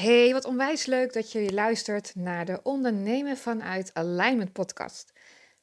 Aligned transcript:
Hey, 0.00 0.32
wat 0.32 0.44
onwijs 0.44 0.86
leuk 0.86 1.12
dat 1.12 1.32
je 1.32 1.52
luistert 1.52 2.14
naar 2.14 2.44
de 2.44 2.60
Ondernemen 2.62 3.36
vanuit 3.36 3.94
Alignment 3.94 4.52
podcast. 4.52 5.12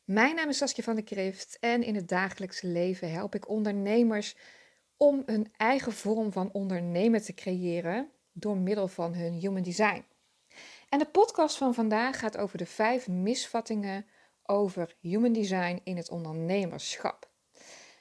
Mijn 0.03 0.35
naam 0.35 0.49
is 0.49 0.57
Saskia 0.57 0.83
van 0.83 0.95
der 0.95 1.03
Krift 1.03 1.57
en 1.59 1.83
in 1.83 1.95
het 1.95 2.07
dagelijkse 2.07 2.67
leven 2.67 3.11
help 3.11 3.35
ik 3.35 3.49
ondernemers 3.49 4.35
om 4.97 5.23
een 5.25 5.53
eigen 5.57 5.91
vorm 5.91 6.31
van 6.31 6.51
ondernemen 6.51 7.21
te 7.21 7.33
creëren 7.33 8.11
door 8.31 8.57
middel 8.57 8.87
van 8.87 9.13
hun 9.13 9.33
human 9.33 9.63
design. 9.63 10.05
En 10.89 10.99
de 10.99 11.05
podcast 11.05 11.57
van 11.57 11.73
vandaag 11.73 12.19
gaat 12.19 12.37
over 12.37 12.57
de 12.57 12.65
vijf 12.65 13.07
misvattingen 13.07 14.05
over 14.43 14.95
human 14.99 15.33
design 15.33 15.81
in 15.83 15.97
het 15.97 16.09
ondernemerschap. 16.09 17.29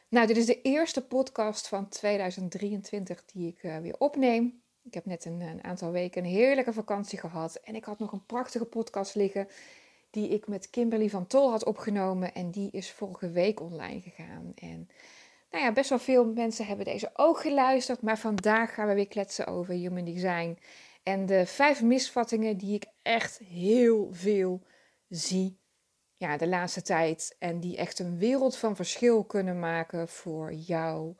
Nou, 0.08 0.26
dit 0.26 0.36
is 0.36 0.46
de 0.46 0.62
eerste 0.62 1.06
podcast 1.06 1.68
van 1.68 1.88
2023 1.88 3.24
die 3.24 3.48
ik 3.48 3.62
uh, 3.62 3.78
weer 3.78 3.98
opneem. 3.98 4.63
Ik 4.84 4.94
heb 4.94 5.04
net 5.04 5.24
een, 5.24 5.40
een, 5.40 5.64
aantal 5.64 5.90
weken 5.90 6.24
een 6.24 6.30
heerlijke 6.30 6.72
vakantie 6.72 7.18
gehad. 7.18 7.54
En 7.54 7.74
ik 7.74 7.84
had 7.84 7.98
nog 7.98 8.12
een 8.12 8.26
prachtige 8.26 8.64
podcast 8.64 9.14
liggen 9.14 9.48
die 10.10 10.28
ik 10.28 10.46
met 10.48 10.70
Kimberly 10.70 11.10
van 11.10 11.26
Tol 11.26 11.50
had 11.50 11.64
opgenomen. 11.64 12.34
En 12.34 12.50
die 12.50 12.68
is 12.70 12.92
vorige 12.92 13.30
week 13.30 13.60
online 13.60 14.00
gegaan. 14.00 14.52
En 14.54 14.88
nou 15.50 15.64
ja, 15.64 15.72
best 15.72 15.88
wel 15.88 15.98
veel 15.98 16.24
mensen 16.24 16.66
hebben 16.66 16.84
deze 16.84 17.10
ook 17.12 17.40
geluisterd. 17.40 18.02
Maar 18.02 18.18
vandaag 18.18 18.74
gaan 18.74 18.88
we 18.88 18.94
weer 18.94 19.08
kletsen 19.08 19.46
over 19.46 19.74
human 19.74 20.04
design. 20.04 20.58
En 21.02 21.26
de 21.26 21.46
vijf 21.46 21.82
misvattingen 21.82 22.56
die 22.56 22.74
ik 22.74 22.86
echt 23.02 23.38
heel 23.38 24.08
veel 24.12 24.62
zie 25.08 25.58
ja, 26.16 26.36
de 26.36 26.48
laatste 26.48 26.82
tijd. 26.82 27.36
En 27.38 27.60
die 27.60 27.76
echt 27.76 27.98
een 27.98 28.18
wereld 28.18 28.56
van 28.56 28.76
verschil 28.76 29.24
kunnen 29.24 29.58
maken 29.58 30.08
voor 30.08 30.52
jou 30.52 31.14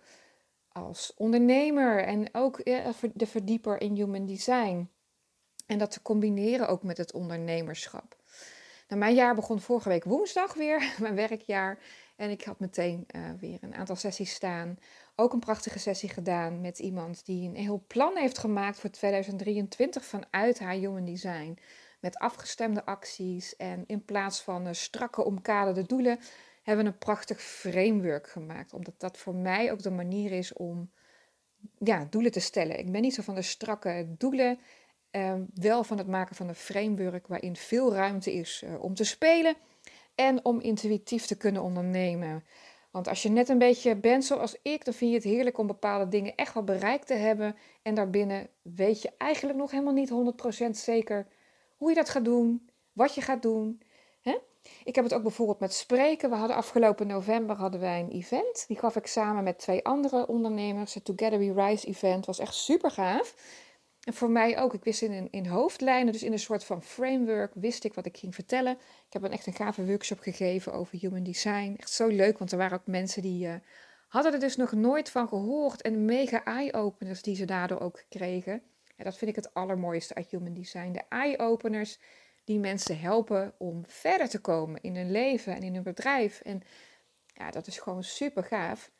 als 0.74 1.14
ondernemer 1.16 2.04
en 2.04 2.28
ook 2.32 2.64
de 3.14 3.26
verdieper 3.26 3.80
in 3.80 3.94
human 3.94 4.26
design. 4.26 4.90
En 5.66 5.78
dat 5.78 5.90
te 5.90 6.02
combineren 6.02 6.68
ook 6.68 6.82
met 6.82 6.96
het 6.96 7.12
ondernemerschap. 7.12 8.16
Nou, 8.88 9.00
mijn 9.00 9.14
jaar 9.14 9.34
begon 9.34 9.60
vorige 9.60 9.88
week 9.88 10.04
woensdag 10.04 10.54
weer, 10.54 10.92
mijn 11.00 11.14
werkjaar. 11.14 11.78
En 12.16 12.30
ik 12.30 12.44
had 12.44 12.60
meteen 12.60 13.06
uh, 13.16 13.22
weer 13.40 13.58
een 13.60 13.74
aantal 13.74 13.96
sessies 13.96 14.34
staan. 14.34 14.78
Ook 15.16 15.32
een 15.32 15.38
prachtige 15.38 15.78
sessie 15.78 16.08
gedaan 16.08 16.60
met 16.60 16.78
iemand 16.78 17.26
die 17.26 17.48
een 17.48 17.56
heel 17.56 17.84
plan 17.86 18.16
heeft 18.16 18.38
gemaakt 18.38 18.78
voor 18.78 18.90
2023 18.90 20.04
vanuit 20.04 20.58
haar 20.58 20.74
human 20.74 21.04
design. 21.04 21.58
Met 22.00 22.18
afgestemde 22.18 22.84
acties 22.84 23.56
en 23.56 23.84
in 23.86 24.04
plaats 24.04 24.42
van 24.42 24.66
uh, 24.66 24.72
strakke 24.72 25.24
omkaderde 25.24 25.86
doelen 25.86 26.18
hebben 26.64 26.86
een 26.86 26.98
prachtig 26.98 27.42
framework 27.42 28.28
gemaakt. 28.28 28.72
Omdat 28.72 28.94
dat 28.98 29.18
voor 29.18 29.34
mij 29.34 29.72
ook 29.72 29.82
de 29.82 29.90
manier 29.90 30.32
is 30.32 30.52
om 30.52 30.90
ja, 31.78 32.06
doelen 32.10 32.32
te 32.32 32.40
stellen. 32.40 32.78
Ik 32.78 32.92
ben 32.92 33.02
niet 33.02 33.14
zo 33.14 33.22
van 33.22 33.34
de 33.34 33.42
strakke 33.42 34.14
doelen. 34.18 34.58
Ehm, 35.10 35.42
wel 35.54 35.84
van 35.84 35.98
het 35.98 36.06
maken 36.06 36.36
van 36.36 36.48
een 36.48 36.54
framework 36.54 37.26
waarin 37.26 37.56
veel 37.56 37.94
ruimte 37.94 38.32
is 38.32 38.62
uh, 38.64 38.82
om 38.82 38.94
te 38.94 39.04
spelen 39.04 39.54
en 40.14 40.44
om 40.44 40.60
intuïtief 40.60 41.26
te 41.26 41.36
kunnen 41.36 41.62
ondernemen. 41.62 42.44
Want 42.90 43.08
als 43.08 43.22
je 43.22 43.28
net 43.28 43.48
een 43.48 43.58
beetje 43.58 43.96
bent 43.96 44.24
zoals 44.24 44.56
ik, 44.62 44.84
dan 44.84 44.94
vind 44.94 45.10
je 45.10 45.16
het 45.16 45.26
heerlijk 45.26 45.58
om 45.58 45.66
bepaalde 45.66 46.08
dingen 46.08 46.34
echt 46.34 46.54
wel 46.54 46.64
bereikt 46.64 47.06
te 47.06 47.14
hebben. 47.14 47.56
En 47.82 47.94
daarbinnen 47.94 48.48
weet 48.62 49.02
je 49.02 49.12
eigenlijk 49.18 49.58
nog 49.58 49.70
helemaal 49.70 49.92
niet 49.92 50.10
100% 50.66 50.70
zeker 50.70 51.26
hoe 51.76 51.88
je 51.88 51.94
dat 51.94 52.08
gaat 52.08 52.24
doen, 52.24 52.70
wat 52.92 53.14
je 53.14 53.20
gaat 53.20 53.42
doen. 53.42 53.82
Ik 54.84 54.94
heb 54.94 55.04
het 55.04 55.14
ook 55.14 55.22
bijvoorbeeld 55.22 55.60
met 55.60 55.74
spreken. 55.74 56.30
We 56.30 56.36
hadden 56.36 56.56
afgelopen 56.56 57.06
november 57.06 57.56
hadden 57.56 57.80
wij 57.80 58.00
een 58.00 58.10
event. 58.10 58.64
Die 58.68 58.78
gaf 58.78 58.96
ik 58.96 59.06
samen 59.06 59.44
met 59.44 59.58
twee 59.58 59.84
andere 59.84 60.26
ondernemers. 60.26 60.94
Het 60.94 61.04
Together 61.04 61.38
We 61.38 61.52
Rise 61.52 61.86
event 61.86 62.26
was 62.26 62.38
echt 62.38 62.54
super 62.54 62.90
gaaf. 62.90 63.34
En 64.04 64.14
voor 64.14 64.30
mij 64.30 64.58
ook. 64.58 64.74
Ik 64.74 64.84
wist 64.84 65.02
in, 65.02 65.28
in 65.30 65.46
hoofdlijnen, 65.46 66.12
dus 66.12 66.22
in 66.22 66.32
een 66.32 66.38
soort 66.38 66.64
van 66.64 66.82
framework, 66.82 67.52
wist 67.54 67.84
ik 67.84 67.94
wat 67.94 68.06
ik 68.06 68.16
ging 68.16 68.34
vertellen. 68.34 68.72
Ik 69.06 69.12
heb 69.12 69.22
een 69.22 69.32
echt 69.32 69.46
een 69.46 69.54
gave 69.54 69.86
workshop 69.86 70.18
gegeven 70.18 70.72
over 70.72 70.98
human 70.98 71.22
design. 71.22 71.74
Echt 71.78 71.90
zo 71.90 72.06
leuk, 72.06 72.38
want 72.38 72.52
er 72.52 72.58
waren 72.58 72.78
ook 72.78 72.86
mensen 72.86 73.22
die 73.22 73.46
uh, 73.46 73.54
hadden 74.08 74.32
er 74.32 74.40
dus 74.40 74.56
nog 74.56 74.72
nooit 74.72 75.10
van 75.10 75.28
gehoord. 75.28 75.82
En 75.82 76.04
mega 76.04 76.44
eye-openers 76.44 77.22
die 77.22 77.36
ze 77.36 77.44
daardoor 77.44 77.80
ook 77.80 78.04
kregen. 78.08 78.62
En 78.96 79.04
dat 79.04 79.16
vind 79.16 79.30
ik 79.30 79.36
het 79.36 79.54
allermooiste 79.54 80.14
uit 80.14 80.30
human 80.30 80.54
design. 80.54 80.92
De 80.92 81.02
eye-openers 81.08 81.98
die 82.44 82.58
mensen 82.58 82.98
helpen 82.98 83.54
om 83.58 83.84
verder 83.86 84.28
te 84.28 84.40
komen 84.40 84.80
in 84.82 84.96
hun 84.96 85.10
leven 85.10 85.54
en 85.54 85.62
in 85.62 85.74
hun 85.74 85.82
bedrijf. 85.82 86.40
En 86.40 86.62
ja, 87.26 87.50
dat 87.50 87.66
is 87.66 87.78
gewoon 87.78 88.04
super 88.04 88.44
gaaf. 88.44 88.90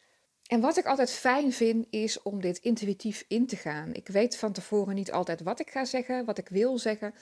En 0.46 0.60
wat 0.60 0.76
ik 0.76 0.86
altijd 0.86 1.10
fijn 1.10 1.52
vind, 1.52 1.86
is 1.90 2.22
om 2.22 2.40
dit 2.40 2.58
intuïtief 2.58 3.24
in 3.28 3.46
te 3.46 3.56
gaan. 3.56 3.94
Ik 3.94 4.08
weet 4.08 4.36
van 4.36 4.52
tevoren 4.52 4.94
niet 4.94 5.12
altijd 5.12 5.42
wat 5.42 5.60
ik 5.60 5.70
ga 5.70 5.84
zeggen, 5.84 6.24
wat 6.24 6.38
ik 6.38 6.48
wil 6.48 6.78
zeggen. 6.78 7.14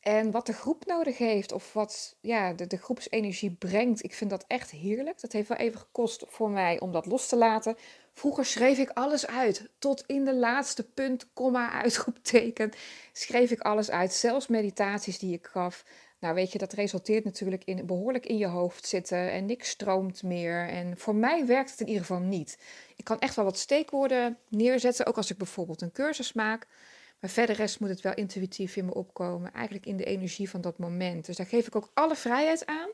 En 0.00 0.30
wat 0.30 0.46
de 0.46 0.52
groep 0.52 0.86
nodig 0.86 1.18
heeft 1.18 1.52
of 1.52 1.72
wat 1.72 2.16
ja, 2.20 2.52
de, 2.52 2.66
de 2.66 2.76
groepsenergie 2.76 3.50
brengt. 3.50 4.04
Ik 4.04 4.14
vind 4.14 4.30
dat 4.30 4.44
echt 4.46 4.70
heerlijk. 4.70 5.20
Dat 5.20 5.32
heeft 5.32 5.48
wel 5.48 5.58
even 5.58 5.80
gekost 5.80 6.24
voor 6.26 6.50
mij 6.50 6.80
om 6.80 6.92
dat 6.92 7.06
los 7.06 7.28
te 7.28 7.36
laten. 7.36 7.76
Vroeger 8.18 8.44
schreef 8.44 8.78
ik 8.78 8.90
alles 8.90 9.26
uit. 9.26 9.68
Tot 9.78 10.04
in 10.06 10.24
de 10.24 10.34
laatste 10.34 10.90
punt, 10.90 11.26
komma, 11.32 11.70
uitroepteken. 11.82 12.72
Schreef 13.12 13.50
ik 13.50 13.60
alles 13.60 13.90
uit. 13.90 14.12
Zelfs 14.12 14.46
meditaties 14.46 15.18
die 15.18 15.32
ik 15.32 15.46
gaf. 15.46 15.84
Nou 16.18 16.34
weet 16.34 16.52
je, 16.52 16.58
dat 16.58 16.72
resulteert 16.72 17.24
natuurlijk 17.24 17.64
in 17.64 17.86
behoorlijk 17.86 18.26
in 18.26 18.36
je 18.36 18.46
hoofd 18.46 18.86
zitten. 18.86 19.32
En 19.32 19.46
niks 19.46 19.68
stroomt 19.68 20.22
meer. 20.22 20.68
En 20.68 20.98
voor 20.98 21.14
mij 21.14 21.46
werkt 21.46 21.70
het 21.70 21.80
in 21.80 21.86
ieder 21.86 22.04
geval 22.04 22.20
niet. 22.20 22.58
Ik 22.96 23.04
kan 23.04 23.18
echt 23.18 23.36
wel 23.36 23.44
wat 23.44 23.58
steekwoorden 23.58 24.38
neerzetten. 24.48 25.06
Ook 25.06 25.16
als 25.16 25.30
ik 25.30 25.38
bijvoorbeeld 25.38 25.80
een 25.82 25.92
cursus 25.92 26.32
maak. 26.32 26.66
Maar 27.20 27.30
verder 27.30 27.56
rest 27.56 27.80
moet 27.80 27.88
het 27.88 28.00
wel 28.00 28.14
intuïtief 28.14 28.76
in 28.76 28.84
me 28.84 28.94
opkomen. 28.94 29.52
Eigenlijk 29.52 29.86
in 29.86 29.96
de 29.96 30.04
energie 30.04 30.50
van 30.50 30.60
dat 30.60 30.78
moment. 30.78 31.26
Dus 31.26 31.36
daar 31.36 31.46
geef 31.46 31.66
ik 31.66 31.76
ook 31.76 31.90
alle 31.94 32.16
vrijheid 32.16 32.66
aan. 32.66 32.88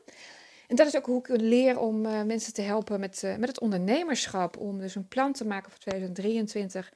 En 0.73 0.79
dat 0.79 0.87
is 0.87 0.95
ook 0.95 1.05
hoe 1.05 1.19
ik 1.19 1.41
leer 1.41 1.79
om 1.79 2.05
uh, 2.05 2.21
mensen 2.21 2.53
te 2.53 2.61
helpen 2.61 2.99
met, 2.99 3.21
uh, 3.25 3.35
met 3.35 3.49
het 3.49 3.59
ondernemerschap. 3.59 4.57
Om 4.57 4.79
dus 4.79 4.95
een 4.95 5.07
plan 5.07 5.33
te 5.33 5.45
maken 5.45 5.71
voor 5.71 5.79
2023 5.79 6.93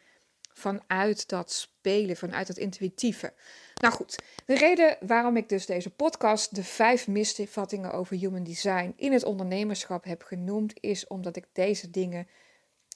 vanuit 0.53 1.29
dat 1.29 1.51
spelen, 1.51 2.17
vanuit 2.17 2.47
dat 2.47 2.57
intuïtieve. 2.57 3.33
Nou 3.81 3.93
goed, 3.93 4.15
de 4.45 4.55
reden 4.55 4.97
waarom 4.99 5.37
ik 5.37 5.49
dus 5.49 5.65
deze 5.65 5.89
podcast 5.89 6.55
de 6.55 6.63
vijf 6.63 7.07
misvattingen 7.07 7.91
over 7.91 8.15
human 8.15 8.43
design 8.43 8.93
in 8.95 9.11
het 9.11 9.23
ondernemerschap 9.23 10.03
heb 10.03 10.23
genoemd, 10.23 10.73
is 10.79 11.07
omdat 11.07 11.35
ik 11.35 11.45
deze 11.53 11.89
dingen 11.89 12.27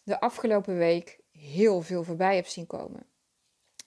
de 0.04 0.20
afgelopen 0.20 0.78
week 0.78 1.20
heel 1.32 1.82
veel 1.82 2.04
voorbij 2.04 2.36
heb 2.36 2.48
zien 2.48 2.68
komen. 2.68 3.06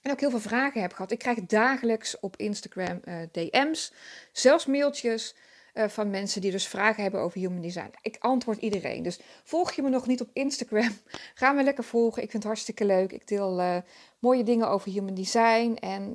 En 0.03 0.11
ook 0.11 0.21
heel 0.21 0.31
veel 0.31 0.41
vragen 0.41 0.81
heb 0.81 0.93
gehad. 0.93 1.11
Ik 1.11 1.19
krijg 1.19 1.41
dagelijks 1.47 2.21
op 2.21 2.37
Instagram 2.37 3.01
uh, 3.05 3.17
DM's, 3.33 3.93
zelfs 4.33 4.67
mailtjes 4.67 5.35
uh, 5.75 5.89
van 5.89 6.11
mensen 6.11 6.41
die 6.41 6.51
dus 6.51 6.67
vragen 6.67 7.03
hebben 7.03 7.21
over 7.21 7.41
human 7.41 7.61
design. 7.61 7.91
Ik 8.03 8.17
antwoord 8.19 8.59
iedereen. 8.59 9.03
Dus 9.03 9.21
volg 9.45 9.73
je 9.73 9.83
me 9.83 9.89
nog 9.89 10.07
niet 10.07 10.21
op 10.21 10.29
Instagram? 10.33 10.91
Ga 11.35 11.53
me 11.53 11.63
lekker 11.63 11.85
volgen. 11.85 12.23
Ik 12.23 12.31
vind 12.31 12.43
het 12.43 12.53
hartstikke 12.53 12.85
leuk. 12.85 13.13
Ik 13.13 13.29
deel 13.29 13.61
uh, 13.61 13.77
mooie 14.19 14.43
dingen 14.43 14.69
over 14.69 14.91
human 14.91 15.15
design. 15.15 15.77
En 15.81 16.13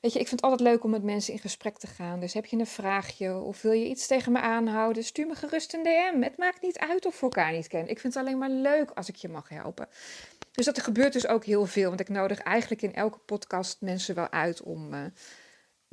weet 0.00 0.12
je, 0.12 0.18
ik 0.18 0.28
vind 0.28 0.30
het 0.30 0.42
altijd 0.42 0.60
leuk 0.60 0.84
om 0.84 0.90
met 0.90 1.02
mensen 1.02 1.32
in 1.32 1.38
gesprek 1.38 1.78
te 1.78 1.86
gaan. 1.86 2.20
Dus 2.20 2.34
heb 2.34 2.46
je 2.46 2.56
een 2.58 2.66
vraagje 2.66 3.40
of 3.40 3.62
wil 3.62 3.72
je 3.72 3.88
iets 3.88 4.06
tegen 4.06 4.32
me 4.32 4.40
aanhouden? 4.40 5.04
Stuur 5.04 5.26
me 5.26 5.34
gerust 5.34 5.74
een 5.74 5.82
DM. 5.82 6.22
Het 6.22 6.38
maakt 6.38 6.62
niet 6.62 6.78
uit 6.78 7.06
of 7.06 7.14
we 7.14 7.22
elkaar 7.22 7.52
niet 7.52 7.68
kennen. 7.68 7.90
Ik 7.90 8.00
vind 8.00 8.14
het 8.14 8.22
alleen 8.22 8.38
maar 8.38 8.50
leuk 8.50 8.90
als 8.90 9.08
ik 9.08 9.16
je 9.16 9.28
mag 9.28 9.48
helpen. 9.48 9.88
Dus 10.52 10.64
dat 10.64 10.82
gebeurt 10.82 11.12
dus 11.12 11.26
ook 11.26 11.44
heel 11.44 11.66
veel. 11.66 11.88
Want 11.88 12.00
ik 12.00 12.08
nodig 12.08 12.38
eigenlijk 12.38 12.82
in 12.82 12.94
elke 12.94 13.18
podcast 13.18 13.80
mensen 13.80 14.14
wel 14.14 14.30
uit 14.30 14.62
om 14.62 14.94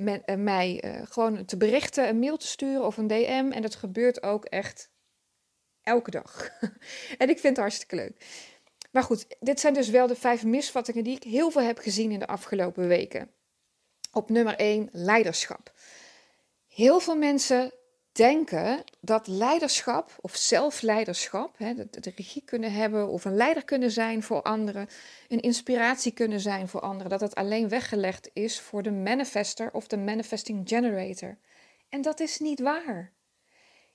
uh, 0.08 0.36
mij 0.36 0.84
uh, 0.86 1.02
gewoon 1.04 1.46
te 1.46 1.58
berichten, 1.58 2.08
een 2.08 2.20
mail 2.20 2.38
te 2.38 2.48
sturen 2.48 2.86
of 2.86 2.98
een 2.98 3.08
DM. 3.08 3.50
En 3.52 3.62
dat 3.62 3.76
gebeurt 3.76 4.24
ook 4.24 4.46
echt 4.46 4.90
elke 5.82 6.12
dag. 6.12 6.50
en 7.18 7.30
ik 7.30 7.40
vind 7.40 7.44
het 7.44 7.58
hartstikke 7.58 7.96
leuk. 7.96 8.26
Maar 8.92 9.04
goed, 9.04 9.26
dit 9.40 9.60
zijn 9.60 9.74
dus 9.74 9.90
wel 9.90 10.08
de 10.08 10.16
vijf 10.16 10.44
misvattingen 10.44 11.04
die 11.04 11.16
ik 11.16 11.24
heel 11.24 11.52
veel 11.52 11.62
heb 11.62 11.78
gezien 11.78 12.12
in 12.12 12.20
de 12.20 12.28
afgelopen 12.28 12.88
weken. 12.88 13.32
Op 14.12 14.30
nummer 14.30 14.56
1, 14.56 14.90
leiderschap. 14.92 15.74
Heel 16.68 17.00
veel 17.00 17.16
mensen 17.16 17.74
denken 18.12 18.84
dat 19.00 19.28
leiderschap 19.28 20.18
of 20.22 20.36
zelfleiderschap, 20.36 21.58
hè, 21.58 21.74
de, 21.74 21.88
de, 21.90 22.12
regie 22.16 22.44
kunnen 22.46 22.72
hebben 22.72 23.08
of 23.08 23.26
een 23.26 23.36
leider 23.36 23.66
kunnen 23.66 23.92
zijn 23.92 24.24
voor 24.24 24.42
anderen, 24.42 24.88
een 25.28 25.40
inspiratie 25.40 26.12
kunnen 26.12 26.40
zijn 26.40 26.68
voor 26.68 26.82
anderen, 26.82 27.10
dat 27.10 27.22
het 27.22 27.36
alleen 27.36 27.70
weggelegd 27.70 28.30
is 28.34 28.60
voor 28.60 28.84
de 28.84 28.92
manifester 28.92 29.74
of 29.74 29.88
de 29.88 29.98
manifesting 29.98 30.68
generator. 30.68 31.38
En 31.90 32.02
dat 32.02 32.20
is 32.20 32.40
niet 32.40 32.60
waar. 32.60 33.12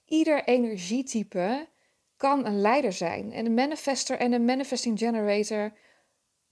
Ieder 0.06 0.44
energietype 0.44 1.68
kan 2.16 2.46
een 2.46 2.60
leider 2.60 2.92
zijn. 2.92 3.32
En 3.32 3.46
een 3.46 3.54
manifester 3.54 4.18
en 4.18 4.32
een 4.32 4.44
manifesting 4.44 4.98
generator 4.98 5.72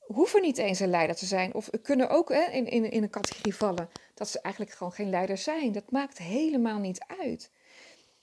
hoeven 0.06 0.42
niet 0.42 0.58
eens 0.58 0.80
een 0.80 0.90
leider 0.90 1.16
te 1.16 1.26
zijn. 1.26 1.54
Of 1.54 1.70
kunnen 1.82 2.08
ook 2.08 2.28
hè, 2.28 2.42
in, 2.50 2.66
in, 2.66 2.90
in 2.90 3.02
een 3.02 3.10
categorie 3.10 3.54
vallen 3.54 3.88
dat 4.14 4.28
ze 4.28 4.40
eigenlijk 4.40 4.74
gewoon 4.74 4.92
geen 4.92 5.10
leider 5.10 5.38
zijn. 5.38 5.72
Dat 5.72 5.90
maakt 5.90 6.18
helemaal 6.18 6.78
niet 6.78 7.04
uit. 7.20 7.50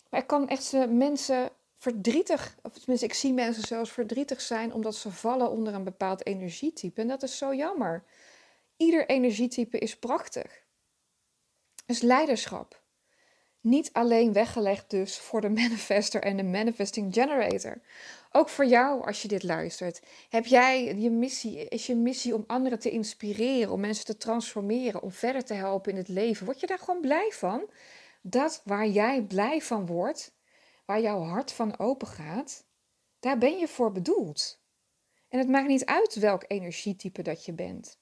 Maar 0.10 0.20
ik 0.20 0.28
kan 0.28 0.48
echt 0.48 0.72
mensen 0.90 1.50
verdrietig, 1.78 2.58
of 2.62 2.74
tenminste 2.74 3.06
ik 3.06 3.14
zie 3.14 3.34
mensen 3.34 3.68
zelfs 3.68 3.92
verdrietig 3.92 4.42
zijn 4.42 4.74
omdat 4.74 4.96
ze 4.96 5.12
vallen 5.12 5.52
onder 5.52 5.74
een 5.74 5.84
bepaald 5.84 6.26
energietype. 6.26 7.02
En 7.02 7.08
dat 7.08 7.24
is 7.24 7.38
zo 7.38 7.54
jammer. 7.54 8.04
Ieder 8.78 9.06
energietype 9.06 9.78
is 9.80 9.98
prachtig. 9.98 10.64
Dus 11.86 12.02
leiderschap. 12.02 12.82
Niet 13.62 13.94
alleen 13.94 14.34
weggelegd 14.34 14.90
dus 14.90 15.20
voor 15.20 15.42
de 15.42 15.50
manifester 15.62 16.22
en 16.22 16.38
de 16.38 16.44
manifesting 16.44 17.14
generator. 17.14 17.82
Ook 18.32 18.50
voor 18.50 18.66
jou 18.66 19.06
als 19.06 19.22
je 19.22 19.28
dit 19.28 19.44
luistert. 19.44 20.02
Heb 20.30 20.46
jij 20.46 20.96
je 20.96 21.10
missie, 21.10 21.68
is 21.68 21.86
je 21.86 21.96
missie 21.96 22.36
om 22.36 22.44
anderen 22.48 22.80
te 22.80 22.90
inspireren, 22.90 23.72
om 23.72 23.80
mensen 23.80 24.06
te 24.06 24.18
transformeren, 24.18 25.02
om 25.02 25.12
verder 25.12 25.46
te 25.46 25.54
helpen 25.54 25.92
in 25.92 25.98
het 25.98 26.08
leven? 26.08 26.46
Word 26.46 26.60
je 26.60 26.68
daar 26.68 26.80
gewoon 26.80 27.02
blij 27.02 27.32
van? 27.34 27.70
Dat 28.22 28.62
waar 28.66 28.88
jij 28.88 29.22
blij 29.24 29.62
van 29.62 29.86
wordt, 29.86 30.34
waar 30.86 31.02
jouw 31.02 31.22
hart 31.22 31.52
van 31.52 31.80
open 31.80 32.08
gaat, 32.08 32.66
daar 33.20 33.38
ben 33.38 33.58
je 33.58 33.68
voor 33.68 33.92
bedoeld. 33.92 34.62
En 35.30 35.40
het 35.40 35.48
maakt 35.48 35.68
niet 35.68 35.86
uit 35.86 36.16
welk 36.16 36.44
energietype 36.48 37.22
dat 37.22 37.46
je 37.46 37.54
bent. 37.54 38.01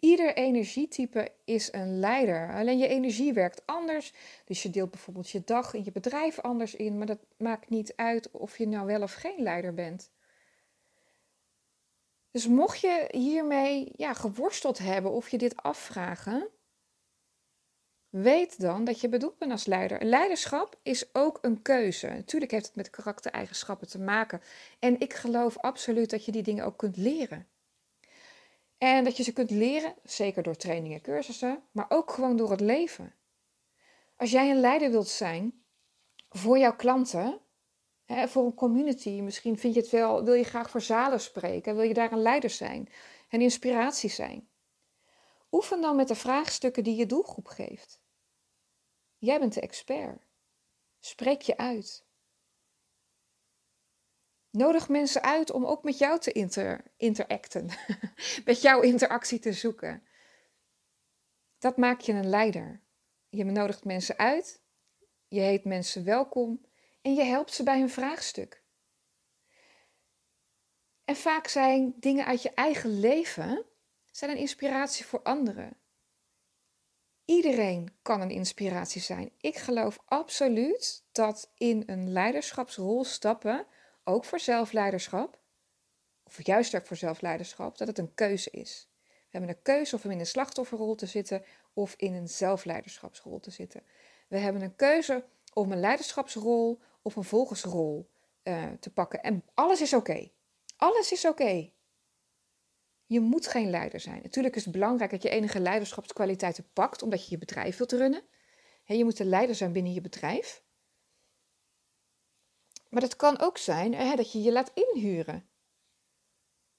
Ieder 0.00 0.34
energietype 0.34 1.32
is 1.44 1.72
een 1.72 1.98
leider. 1.98 2.54
Alleen 2.54 2.78
je 2.78 2.88
energie 2.88 3.32
werkt 3.32 3.62
anders. 3.66 4.12
Dus 4.44 4.62
je 4.62 4.70
deelt 4.70 4.90
bijvoorbeeld 4.90 5.30
je 5.30 5.42
dag 5.44 5.74
in 5.74 5.84
je 5.84 5.92
bedrijf 5.92 6.40
anders 6.40 6.74
in. 6.74 6.98
Maar 6.98 7.06
dat 7.06 7.20
maakt 7.36 7.68
niet 7.68 7.92
uit 7.96 8.30
of 8.30 8.58
je 8.58 8.68
nou 8.68 8.86
wel 8.86 9.02
of 9.02 9.12
geen 9.12 9.42
leider 9.42 9.74
bent. 9.74 10.10
Dus 12.30 12.46
mocht 12.46 12.80
je 12.80 13.08
hiermee 13.10 13.92
ja, 13.96 14.14
geworsteld 14.14 14.78
hebben 14.78 15.10
of 15.10 15.28
je 15.28 15.38
dit 15.38 15.56
afvragen, 15.56 16.48
weet 18.08 18.60
dan 18.60 18.84
dat 18.84 19.00
je 19.00 19.08
bedoeld 19.08 19.38
bent 19.38 19.52
als 19.52 19.66
leider. 19.66 20.04
Leiderschap 20.04 20.78
is 20.82 21.14
ook 21.14 21.38
een 21.42 21.62
keuze. 21.62 22.06
Natuurlijk 22.06 22.50
heeft 22.50 22.66
het 22.66 22.74
met 22.74 22.90
karaktereigenschappen 22.90 23.88
te 23.88 23.98
maken. 23.98 24.40
En 24.78 25.00
ik 25.00 25.14
geloof 25.14 25.58
absoluut 25.58 26.10
dat 26.10 26.24
je 26.24 26.32
die 26.32 26.42
dingen 26.42 26.64
ook 26.64 26.76
kunt 26.76 26.96
leren. 26.96 27.46
En 28.78 29.04
dat 29.04 29.16
je 29.16 29.22
ze 29.22 29.32
kunt 29.32 29.50
leren, 29.50 29.94
zeker 30.04 30.42
door 30.42 30.56
trainingen 30.56 30.96
en 30.96 31.02
cursussen, 31.02 31.62
maar 31.70 31.86
ook 31.88 32.10
gewoon 32.10 32.36
door 32.36 32.50
het 32.50 32.60
leven. 32.60 33.14
Als 34.16 34.30
jij 34.30 34.50
een 34.50 34.60
leider 34.60 34.90
wilt 34.90 35.08
zijn 35.08 35.62
voor 36.28 36.58
jouw 36.58 36.76
klanten, 36.76 37.40
hè, 38.04 38.28
voor 38.28 38.44
een 38.44 38.54
community, 38.54 39.10
misschien 39.10 39.58
vind 39.58 39.74
je 39.74 39.80
het 39.80 39.90
wel, 39.90 40.24
wil 40.24 40.34
je 40.34 40.44
graag 40.44 40.70
voor 40.70 40.80
zalen 40.80 41.20
spreken, 41.20 41.74
wil 41.74 41.84
je 41.84 41.94
daar 41.94 42.12
een 42.12 42.22
leider 42.22 42.50
zijn 42.50 42.88
en 43.28 43.40
inspiratie 43.40 44.10
zijn. 44.10 44.48
Oefen 45.52 45.80
dan 45.80 45.96
met 45.96 46.08
de 46.08 46.14
vraagstukken 46.14 46.84
die 46.84 46.96
je 46.96 47.06
doelgroep 47.06 47.46
geeft. 47.46 48.00
Jij 49.18 49.38
bent 49.38 49.54
de 49.54 49.60
expert. 49.60 50.22
Spreek 51.00 51.42
je 51.42 51.56
uit. 51.56 52.06
Nodig 54.50 54.88
mensen 54.88 55.22
uit 55.22 55.50
om 55.50 55.64
ook 55.64 55.82
met 55.82 55.98
jou 55.98 56.20
te 56.20 56.32
inter 56.32 56.84
interacten, 56.96 57.68
met 58.44 58.62
jouw 58.62 58.80
interactie 58.80 59.38
te 59.38 59.52
zoeken. 59.52 60.02
Dat 61.58 61.76
maakt 61.76 62.06
je 62.06 62.12
een 62.12 62.28
leider. 62.28 62.80
Je 63.28 63.44
nodigt 63.44 63.84
mensen 63.84 64.18
uit, 64.18 64.60
je 65.28 65.40
heet 65.40 65.64
mensen 65.64 66.04
welkom 66.04 66.66
en 67.02 67.14
je 67.14 67.22
helpt 67.22 67.54
ze 67.54 67.62
bij 67.62 67.78
hun 67.78 67.90
vraagstuk. 67.90 68.62
En 71.04 71.16
vaak 71.16 71.46
zijn 71.46 71.94
dingen 71.96 72.24
uit 72.26 72.42
je 72.42 72.50
eigen 72.50 73.00
leven 73.00 73.66
zijn 74.10 74.30
een 74.30 74.36
inspiratie 74.36 75.04
voor 75.04 75.22
anderen. 75.22 75.76
Iedereen 77.24 77.96
kan 78.02 78.20
een 78.20 78.30
inspiratie 78.30 79.00
zijn. 79.00 79.32
Ik 79.40 79.56
geloof 79.56 79.98
absoluut 80.04 81.04
dat 81.12 81.50
in 81.54 81.82
een 81.86 82.12
leiderschapsrol 82.12 83.04
stappen 83.04 83.66
ook 84.08 84.24
voor 84.24 84.40
zelfleiderschap, 84.40 85.38
of 86.24 86.46
juist 86.46 86.76
ook 86.76 86.86
voor 86.86 86.96
zelfleiderschap, 86.96 87.78
dat 87.78 87.88
het 87.88 87.98
een 87.98 88.14
keuze 88.14 88.50
is. 88.50 88.88
We 89.04 89.38
hebben 89.38 89.50
een 89.50 89.62
keuze 89.62 89.94
of 89.94 90.02
we 90.02 90.12
in 90.12 90.18
een 90.18 90.26
slachtofferrol 90.26 90.94
te 90.94 91.06
zitten 91.06 91.44
of 91.72 91.94
in 91.96 92.14
een 92.14 92.28
zelfleiderschapsrol 92.28 93.40
te 93.40 93.50
zitten. 93.50 93.82
We 94.28 94.38
hebben 94.38 94.62
een 94.62 94.76
keuze 94.76 95.24
om 95.52 95.72
een 95.72 95.80
leiderschapsrol 95.80 96.80
of 97.02 97.16
een 97.16 97.24
volgersrol 97.24 98.10
uh, 98.42 98.64
te 98.80 98.92
pakken. 98.92 99.22
En 99.22 99.44
alles 99.54 99.80
is 99.80 99.94
oké. 99.94 100.30
Alles 100.76 101.12
is 101.12 101.26
oké. 101.26 101.70
Je 103.06 103.20
moet 103.20 103.46
geen 103.46 103.70
leider 103.70 104.00
zijn. 104.00 104.20
Natuurlijk 104.22 104.56
is 104.56 104.64
het 104.64 104.72
belangrijk 104.72 105.10
dat 105.10 105.22
je 105.22 105.28
enige 105.28 105.60
leiderschapskwaliteiten 105.60 106.70
pakt, 106.72 107.02
omdat 107.02 107.24
je 107.24 107.30
je 107.30 107.38
bedrijf 107.38 107.76
wilt 107.76 107.92
runnen. 107.92 108.22
je 108.84 109.04
moet 109.04 109.16
de 109.16 109.24
leider 109.24 109.54
zijn 109.54 109.72
binnen 109.72 109.92
je 109.92 110.00
bedrijf. 110.00 110.62
Maar 112.88 113.00
dat 113.00 113.16
kan 113.16 113.38
ook 113.38 113.58
zijn 113.58 113.94
hè, 113.94 114.16
dat 114.16 114.32
je 114.32 114.42
je 114.42 114.52
laat 114.52 114.70
inhuren. 114.74 115.48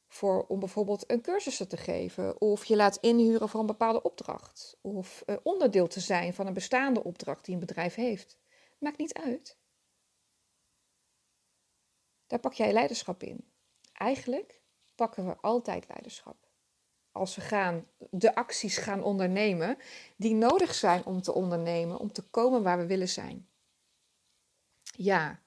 Voor, 0.08 0.46
om 0.48 0.60
bijvoorbeeld 0.60 1.12
een 1.12 1.22
cursus 1.22 1.58
te 1.58 1.78
geven. 1.78 2.42
Of 2.42 2.66
je 2.66 2.76
laat 2.76 2.98
inhuren 2.98 3.50
voor 3.50 3.60
een 3.60 3.66
bepaalde 3.66 4.02
opdracht. 4.02 4.78
Of 4.82 5.24
uh, 5.26 5.36
onderdeel 5.44 5.88
te 5.88 6.00
zijn 6.00 6.34
van 6.34 6.48
een 6.48 6.54
bestaande 6.54 7.04
opdracht 7.04 7.46
die 7.46 7.54
een 7.54 7.60
bedrijf 7.60 7.96
heeft. 7.96 8.38
Maakt 8.80 8.98
niet 8.98 9.14
uit. 9.14 9.58
Daar 12.28 12.40
pak 12.40 12.54
jij 12.54 12.74
leiderschap 12.74 13.24
in. 13.24 13.52
Eigenlijk 13.94 14.62
pakken 14.96 15.26
we 15.26 15.38
altijd 15.38 15.88
leiderschap. 15.88 16.48
Als 17.12 17.36
we 17.36 17.42
gaan, 17.42 17.88
de 18.10 18.36
acties 18.36 18.78
gaan 18.78 19.04
ondernemen 19.04 19.78
die 20.16 20.36
nodig 20.36 20.74
zijn 20.74 21.06
om 21.06 21.22
te 21.22 21.34
ondernemen, 21.34 22.00
om 22.00 22.12
te 22.12 22.22
komen 22.22 22.64
waar 22.64 22.78
we 22.78 22.86
willen 22.86 23.10
zijn. 23.10 23.50
Ja, 24.82 25.42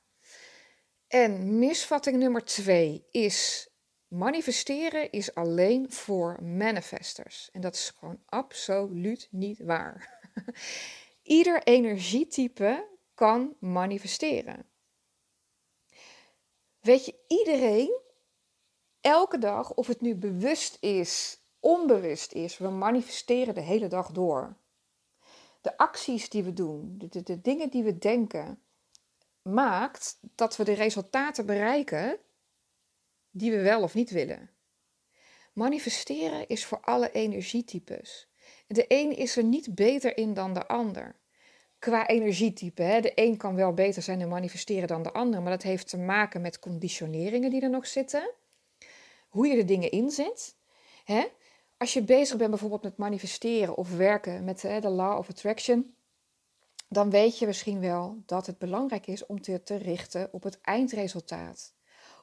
en 1.12 1.58
misvatting 1.58 2.16
nummer 2.16 2.44
twee 2.44 3.06
is: 3.10 3.68
manifesteren 4.08 5.10
is 5.10 5.34
alleen 5.34 5.92
voor 5.92 6.42
manifestors. 6.42 7.48
En 7.52 7.60
dat 7.60 7.74
is 7.74 7.92
gewoon 7.98 8.22
absoluut 8.26 9.28
niet 9.30 9.58
waar. 9.58 10.20
Ieder 11.22 11.62
energietype 11.62 12.88
kan 13.14 13.56
manifesteren. 13.60 14.66
Weet 16.80 17.04
je, 17.04 17.14
iedereen, 17.26 18.00
elke 19.00 19.38
dag, 19.38 19.74
of 19.74 19.86
het 19.86 20.00
nu 20.00 20.14
bewust 20.14 20.76
is, 20.80 21.40
onbewust 21.60 22.32
is, 22.32 22.58
we 22.58 22.68
manifesteren 22.68 23.54
de 23.54 23.60
hele 23.60 23.88
dag 23.88 24.10
door. 24.10 24.56
De 25.60 25.76
acties 25.76 26.28
die 26.28 26.42
we 26.42 26.52
doen, 26.52 26.94
de, 27.10 27.40
dingen 27.40 27.70
die 27.70 27.82
we 27.82 27.98
denken, 27.98 28.62
maakt 29.42 30.18
dat 30.34 30.56
we 30.56 30.64
de 30.64 30.72
resultaten 30.72 31.46
bereiken 31.46 32.18
die 33.30 33.50
we 33.50 33.62
wel 33.62 33.82
of 33.82 33.94
niet 33.94 34.10
willen. 34.10 34.50
Manifesteren 35.52 36.48
is 36.48 36.64
voor 36.64 36.80
alle 36.80 37.12
energietypes. 37.12 38.28
De 38.66 38.84
een 38.88 39.16
is 39.16 39.36
er 39.36 39.44
niet 39.44 39.74
beter 39.74 40.16
in 40.16 40.34
dan 40.34 40.54
de 40.54 40.66
ander. 40.66 41.16
Qua 41.78 42.06
energietype. 42.06 42.82
Hè? 42.82 43.00
De 43.00 43.12
een 43.14 43.36
kan 43.36 43.54
wel 43.54 43.72
beter 43.74 44.02
zijn 44.02 44.20
in 44.20 44.28
manifesteren 44.28 44.88
dan 44.88 45.02
de 45.02 45.12
ander, 45.12 45.42
maar 45.42 45.52
dat 45.52 45.62
heeft 45.62 45.88
te 45.88 45.98
maken 45.98 46.40
met 46.40 46.58
conditioneringen 46.58 47.50
die 47.50 47.60
er 47.60 47.70
nog 47.70 47.86
zitten. 47.86 48.30
Hoe 49.28 49.46
je 49.46 49.56
de 49.56 49.64
dingen 49.64 49.90
inzet. 49.90 50.56
Hè? 51.04 51.24
Als 51.76 51.92
je 51.92 52.02
bezig 52.02 52.36
bent 52.36 52.50
bijvoorbeeld 52.50 52.82
met 52.82 52.96
manifesteren 52.96 53.76
of 53.76 53.96
werken 53.96 54.44
met 54.44 54.62
hè, 54.62 54.80
de 54.80 54.88
Law 54.88 55.18
of 55.18 55.28
Attraction, 55.28 55.94
dan 56.92 57.10
weet 57.10 57.38
je 57.38 57.46
misschien 57.46 57.80
wel 57.80 58.22
dat 58.26 58.46
het 58.46 58.58
belangrijk 58.58 59.06
is 59.06 59.26
om 59.26 59.40
te, 59.40 59.62
te 59.62 59.76
richten 59.76 60.28
op 60.32 60.42
het 60.42 60.60
eindresultaat. 60.60 61.74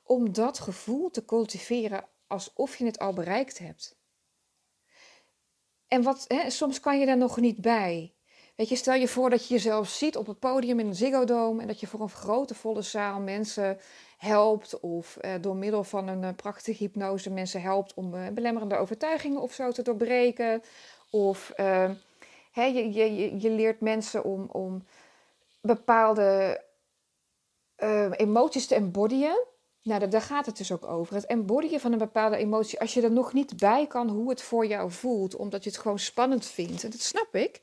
Om 0.04 0.34
dat 0.34 0.60
gevoel 0.60 1.10
te 1.10 1.26
cultiveren 1.26 2.06
alsof 2.28 2.76
je 2.76 2.86
het 2.86 3.00
al 3.00 3.14
bereikt 3.14 3.58
hebt. 3.58 3.98
En 5.88 6.04
wat, 6.04 6.26
hè, 6.28 6.50
soms 6.50 6.80
kan 6.80 7.00
je 7.00 7.06
daar 7.06 7.18
nog 7.18 7.38
niet 7.38 7.62
bij. 7.62 8.14
Weet 8.56 8.70
je, 8.70 8.76
stel 8.76 8.94
je 8.94 9.08
voor 9.08 9.30
dat 9.30 9.48
je 9.48 9.54
jezelf 9.54 9.90
ziet 9.90 10.18
op 10.18 10.28
het 10.28 10.40
podium 10.40 10.80
in 10.80 10.88
een 10.88 10.96
Ziggo 10.96 11.24
Dome 11.24 11.62
en 11.62 11.68
dat 11.68 11.80
je 11.80 11.88
voor 11.88 12.02
een 12.02 12.10
grote 12.10 12.56
volle 12.56 12.82
zaal 12.82 13.20
mensen 13.20 13.80
helpt 14.18 14.80
of 14.80 15.18
eh, 15.18 15.34
door 15.42 15.56
middel 15.56 15.84
van 15.84 16.08
een 16.08 16.24
uh, 16.24 16.30
prachtige 16.36 16.84
hypnose 16.84 17.30
mensen 17.30 17.62
helpt 17.62 17.94
om 17.94 18.14
uh, 18.14 18.28
belemmerende 18.28 18.78
overtuigingen 18.78 19.42
of 19.42 19.54
zo 19.54 19.72
te 19.72 19.82
doorbreken. 19.82 20.62
Of 21.10 21.54
je, 22.68 22.94
je, 22.94 23.40
je 23.40 23.50
leert 23.50 23.82
mensen 23.82 24.24
om, 24.24 24.50
om 24.52 24.84
bepaalde 25.62 26.62
uh, 27.78 28.12
emoties 28.12 28.68
te 28.68 28.76
embodyen. 28.76 29.48
Nou, 29.82 30.08
daar 30.08 30.22
gaat 30.22 30.46
het 30.46 30.58
dus 30.58 30.72
ook 30.72 30.86
over. 30.86 31.16
Het 31.16 31.26
embodyen 31.26 31.80
van 31.80 31.92
een 31.92 31.98
bepaalde 31.98 32.38
emotie. 32.38 32.80
Als 32.80 32.94
je 32.94 33.02
er 33.02 33.12
nog 33.12 33.34
niet 33.34 33.58
bij 33.58 33.88
kan 33.88 34.10
hoe 34.10 34.30
het 34.30 34.42
voor 34.42 34.66
jou 34.66 34.92
voelt, 34.92 35.36
omdat 35.36 35.64
je 35.64 35.70
het 35.70 35.80
gewoon 35.80 36.00
spannend 36.00 36.46
vindt. 36.46 36.84
En 36.84 36.90
dat 36.90 37.02
snap 37.02 37.36
ik. 37.36 37.56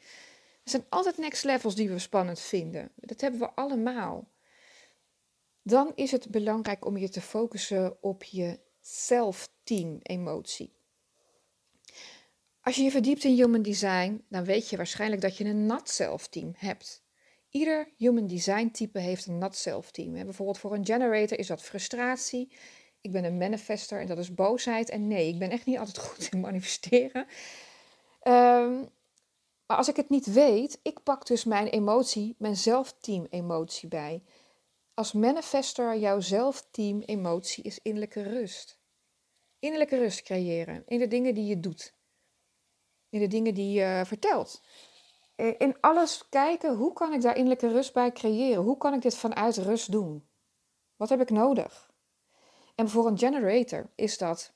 Er 0.64 0.70
zijn 0.70 0.86
altijd 0.88 1.18
next 1.18 1.44
levels 1.44 1.74
die 1.74 1.88
we 1.90 1.98
spannend 1.98 2.40
vinden. 2.40 2.92
Dat 2.94 3.20
hebben 3.20 3.40
we 3.40 3.50
allemaal. 3.54 4.28
Dan 5.62 5.92
is 5.94 6.10
het 6.10 6.30
belangrijk 6.30 6.84
om 6.84 6.96
je 6.96 7.08
te 7.08 7.20
focussen 7.20 7.96
op 8.00 8.24
je 8.24 8.58
self-team 8.80 9.98
emotie. 10.02 10.75
Als 12.66 12.76
je 12.76 12.82
je 12.82 12.90
verdiept 12.90 13.24
in 13.24 13.34
human 13.34 13.62
design, 13.62 14.24
dan 14.28 14.44
weet 14.44 14.70
je 14.70 14.76
waarschijnlijk 14.76 15.22
dat 15.22 15.36
je 15.36 15.44
een 15.44 15.66
not 15.66 15.88
self 15.88 16.28
team 16.28 16.52
hebt. 16.56 17.02
Ieder 17.50 17.88
human 17.96 18.26
design 18.26 18.70
type 18.70 18.98
heeft 18.98 19.26
een 19.26 19.38
not 19.38 19.56
self 19.56 19.90
team. 19.90 20.12
Bijvoorbeeld 20.12 20.58
voor 20.58 20.74
een 20.74 20.86
generator 20.86 21.38
is 21.38 21.46
dat 21.46 21.62
frustratie. 21.62 22.52
Ik 23.00 23.12
ben 23.12 23.24
een 23.24 23.36
manifester 23.36 24.00
en 24.00 24.06
dat 24.06 24.18
is 24.18 24.34
boosheid. 24.34 24.88
En 24.88 25.06
nee, 25.06 25.28
ik 25.28 25.38
ben 25.38 25.50
echt 25.50 25.66
niet 25.66 25.78
altijd 25.78 25.98
goed 26.06 26.28
in 26.32 26.40
manifesteren. 26.40 27.26
Ehm, 28.20 28.78
maar 29.66 29.76
als 29.76 29.88
ik 29.88 29.96
het 29.96 30.08
niet 30.08 30.32
weet, 30.32 30.78
ik 30.82 31.02
pak 31.02 31.26
dus 31.26 31.44
mijn 31.44 31.66
emotie, 31.66 32.34
mijn 32.38 32.56
zelfteam 32.56 33.26
emotie 33.30 33.88
bij. 33.88 34.22
Als 34.94 35.12
manifester, 35.12 35.98
jouw 35.98 36.20
zelfteam 36.20 37.00
emotie 37.00 37.64
is 37.64 37.78
innerlijke 37.82 38.22
rust. 38.22 38.78
Innerlijke 39.58 39.98
rust 39.98 40.22
creëren 40.22 40.82
in 40.86 40.98
de 40.98 41.08
dingen 41.08 41.34
die 41.34 41.46
je 41.46 41.60
doet. 41.60 41.95
In 43.08 43.20
de 43.20 43.26
dingen 43.26 43.54
die 43.54 43.72
je 43.72 44.02
vertelt. 44.06 44.62
Eh, 45.34 45.54
in 45.58 45.80
alles 45.80 46.28
kijken, 46.28 46.76
hoe 46.76 46.92
kan 46.92 47.12
ik 47.12 47.20
daar 47.20 47.36
innerlijke 47.36 47.68
rust 47.68 47.92
bij 47.92 48.12
creëren? 48.12 48.62
Hoe 48.62 48.76
kan 48.76 48.94
ik 48.94 49.02
dit 49.02 49.16
vanuit 49.16 49.56
rust 49.56 49.92
doen? 49.92 50.28
Wat 50.96 51.08
heb 51.08 51.20
ik 51.20 51.30
nodig? 51.30 51.90
En 52.74 52.88
voor 52.88 53.06
een 53.06 53.18
generator 53.18 53.90
is 53.94 54.18
dat 54.18 54.52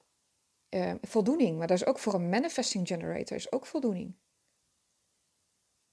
uh, 0.71 0.95
voldoening, 1.01 1.59
maar 1.59 1.67
dat 1.67 1.77
is 1.77 1.87
ook 1.87 1.99
voor 1.99 2.15
een 2.15 2.29
manifesting 2.29 2.87
generator 2.87 3.37
is 3.37 3.53
ook 3.53 3.67
voldoening. 3.67 4.15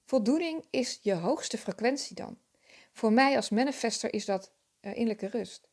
Voldoening 0.04 0.64
is 0.70 0.98
je 1.02 1.14
hoogste 1.14 1.58
frequentie 1.58 2.16
dan. 2.16 2.38
Voor 2.92 3.12
mij 3.12 3.36
als 3.36 3.48
manifester 3.48 4.12
is 4.12 4.24
dat 4.24 4.52
uh, 4.80 4.92
innerlijke 4.92 5.26
rust. 5.26 5.68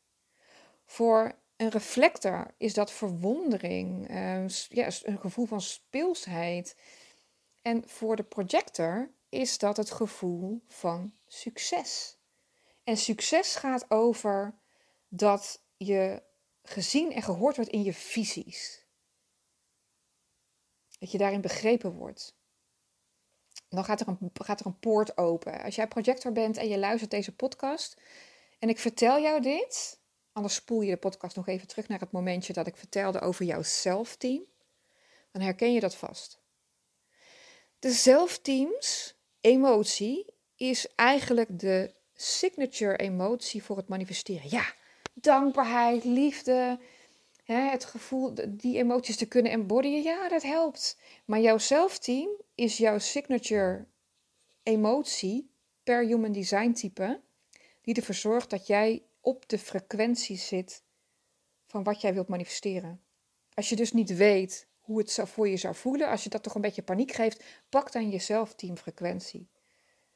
Voor 0.84 1.38
een 1.56 1.68
reflector 1.68 2.54
is 2.56 2.74
dat 2.74 2.92
verwondering, 2.92 4.10
uh, 4.10 4.48
ja, 4.48 4.90
een 5.02 5.18
gevoel 5.18 5.46
van 5.46 5.60
speelsheid. 5.60 6.76
En 7.62 7.88
voor 7.88 8.16
de 8.16 8.22
projector 8.22 9.10
is 9.28 9.58
dat 9.58 9.76
het 9.76 9.90
gevoel 9.90 10.62
van 10.68 11.14
succes. 11.26 12.18
En 12.84 12.96
succes 12.96 13.54
gaat 13.54 13.90
over 13.90 14.54
dat 15.08 15.62
je 15.76 16.22
gezien 16.62 17.12
en 17.12 17.22
gehoord 17.22 17.56
wordt 17.56 17.70
in 17.70 17.82
je 17.82 17.92
visies. 17.92 18.86
Dat 20.98 21.10
je 21.10 21.18
daarin 21.18 21.40
begrepen 21.40 21.92
wordt. 21.92 22.34
Dan 23.68 23.84
gaat 23.84 24.00
er, 24.00 24.08
een, 24.08 24.30
gaat 24.32 24.60
er 24.60 24.66
een 24.66 24.78
poort 24.78 25.16
open. 25.16 25.62
Als 25.62 25.74
jij 25.74 25.88
projector 25.88 26.32
bent 26.32 26.56
en 26.56 26.68
je 26.68 26.78
luistert 26.78 27.10
deze 27.10 27.34
podcast 27.34 28.00
en 28.58 28.68
ik 28.68 28.78
vertel 28.78 29.20
jou 29.20 29.40
dit, 29.40 30.00
anders 30.36 30.54
spoel 30.54 30.80
je 30.80 30.90
de 30.90 30.96
podcast 30.96 31.36
nog 31.36 31.48
even 31.48 31.66
terug 31.66 31.88
naar 31.88 32.00
het 32.00 32.12
momentje 32.12 32.52
dat 32.52 32.66
ik 32.66 32.76
vertelde 32.76 33.20
over 33.20 33.44
jouw 33.44 33.62
zelfteam, 33.62 34.44
dan 35.32 35.42
herken 35.42 35.72
je 35.72 35.80
dat 35.80 35.96
vast. 35.96 36.40
De 37.78 37.90
zelfteams 37.90 39.14
emotie 39.40 40.34
is 40.56 40.94
eigenlijk 40.94 41.58
de 41.58 41.94
signature 42.12 42.96
emotie 42.96 43.62
voor 43.62 43.76
het 43.76 43.88
manifesteren. 43.88 44.50
Ja, 44.50 44.74
dankbaarheid, 45.14 46.04
liefde, 46.04 46.78
hè, 47.44 47.60
het 47.60 47.84
gevoel, 47.84 48.34
die 48.48 48.76
emoties 48.76 49.16
te 49.16 49.26
kunnen 49.26 49.52
embodyen, 49.52 50.02
ja, 50.02 50.28
dat 50.28 50.42
helpt. 50.42 50.98
Maar 51.24 51.40
jouw 51.40 51.58
zelfteam 51.58 52.28
is 52.54 52.76
jouw 52.76 52.98
signature 52.98 53.86
emotie 54.62 55.50
per 55.84 56.06
human 56.06 56.32
design 56.32 56.72
type, 56.72 57.20
die 57.82 57.94
ervoor 57.94 58.14
zorgt 58.14 58.50
dat 58.50 58.66
jij 58.66 59.05
op 59.26 59.48
de 59.48 59.58
frequentie 59.58 60.36
zit 60.36 60.84
van 61.66 61.82
wat 61.82 62.00
jij 62.00 62.14
wilt 62.14 62.28
manifesteren. 62.28 63.04
Als 63.54 63.68
je 63.68 63.76
dus 63.76 63.92
niet 63.92 64.16
weet 64.16 64.68
hoe 64.80 64.98
het 64.98 65.20
voor 65.24 65.48
je 65.48 65.56
zou 65.56 65.74
voelen, 65.74 66.08
als 66.08 66.22
je 66.22 66.28
dat 66.28 66.42
toch 66.42 66.54
een 66.54 66.60
beetje 66.60 66.82
paniek 66.82 67.12
geeft, 67.12 67.44
pak 67.68 67.92
dan 67.92 68.10
je 68.10 68.18
zelfteamfrequentie. 68.18 69.50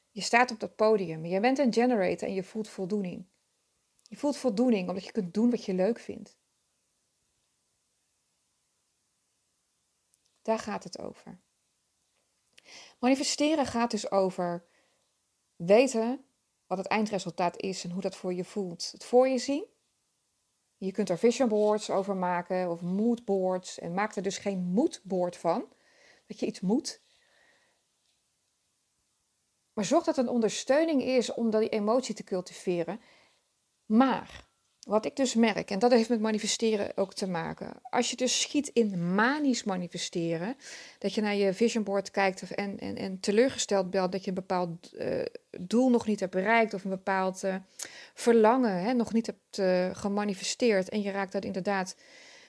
Je 0.09 0.21
staat 0.21 0.51
op 0.51 0.59
dat 0.59 0.75
podium, 0.75 1.25
je 1.25 1.39
bent 1.39 1.59
een 1.59 1.73
generator 1.73 2.27
en 2.27 2.33
je 2.33 2.43
voelt 2.43 2.69
voldoening. 2.69 3.25
Je 4.01 4.17
voelt 4.17 4.37
voldoening 4.37 4.87
omdat 4.89 5.05
je 5.05 5.11
kunt 5.11 5.33
doen 5.33 5.49
wat 5.49 5.65
je 5.65 5.73
leuk 5.73 5.99
vindt. 5.99 6.37
Daar 10.41 10.59
gaat 10.59 10.83
het 10.83 10.99
over. 10.99 11.39
Manifesteren 12.99 13.65
gaat 13.65 13.91
dus 13.91 14.11
over 14.11 14.65
weten 15.55 16.25
wat 16.71 16.79
het 16.79 16.87
eindresultaat 16.87 17.61
is 17.61 17.83
en 17.83 17.91
hoe 17.91 18.01
dat 18.01 18.15
voor 18.15 18.33
je 18.33 18.43
voelt. 18.43 18.89
Het 18.91 19.03
voor 19.03 19.27
je 19.27 19.37
zien. 19.37 19.65
Je 20.77 20.91
kunt 20.91 21.09
er 21.09 21.17
vision 21.17 21.49
boards 21.49 21.89
over 21.89 22.15
maken 22.15 22.69
of 22.69 22.81
mood 22.81 23.25
boards. 23.25 23.79
En 23.79 23.93
maak 23.93 24.15
er 24.15 24.21
dus 24.21 24.37
geen 24.37 24.59
moodboard 24.59 25.37
van. 25.37 25.73
Dat 26.27 26.39
je 26.39 26.45
iets 26.45 26.59
moet. 26.59 27.01
Maar 29.73 29.85
zorg 29.85 30.03
dat 30.03 30.15
het 30.15 30.25
een 30.25 30.31
ondersteuning 30.31 31.03
is 31.03 31.33
om 31.33 31.49
die 31.49 31.69
emotie 31.69 32.15
te 32.15 32.23
cultiveren. 32.23 33.01
Maar 33.85 34.49
wat 34.87 35.05
ik 35.05 35.15
dus 35.15 35.35
merk, 35.35 35.71
en 35.71 35.79
dat 35.79 35.91
heeft 35.91 36.09
met 36.09 36.19
manifesteren 36.19 36.97
ook 36.97 37.13
te 37.13 37.27
maken. 37.27 37.73
Als 37.83 38.09
je 38.09 38.15
dus 38.15 38.41
schiet 38.41 38.67
in 38.67 39.13
manisch 39.15 39.63
manifesteren, 39.63 40.55
dat 40.99 41.13
je 41.13 41.21
naar 41.21 41.35
je 41.35 41.53
vision 41.53 41.83
board 41.83 42.11
kijkt 42.11 42.55
en, 42.55 42.79
en, 42.79 42.97
en 42.97 43.19
teleurgesteld 43.19 43.89
bent 43.89 44.11
dat 44.11 44.23
je 44.23 44.29
een 44.29 44.35
bepaald 44.35 44.93
uh, 44.93 45.25
doel 45.59 45.89
nog 45.89 46.07
niet 46.07 46.19
hebt 46.19 46.31
bereikt 46.31 46.73
of 46.73 46.83
een 46.83 46.89
bepaald 46.89 47.43
uh, 47.43 47.55
verlangen 48.13 48.83
hè, 48.83 48.93
nog 48.93 49.13
niet 49.13 49.25
hebt 49.25 49.57
uh, 49.57 49.95
gemanifesteerd 49.95 50.89
en 50.89 51.01
je 51.01 51.11
raakt 51.11 51.31
dat 51.31 51.45
inderdaad 51.45 51.95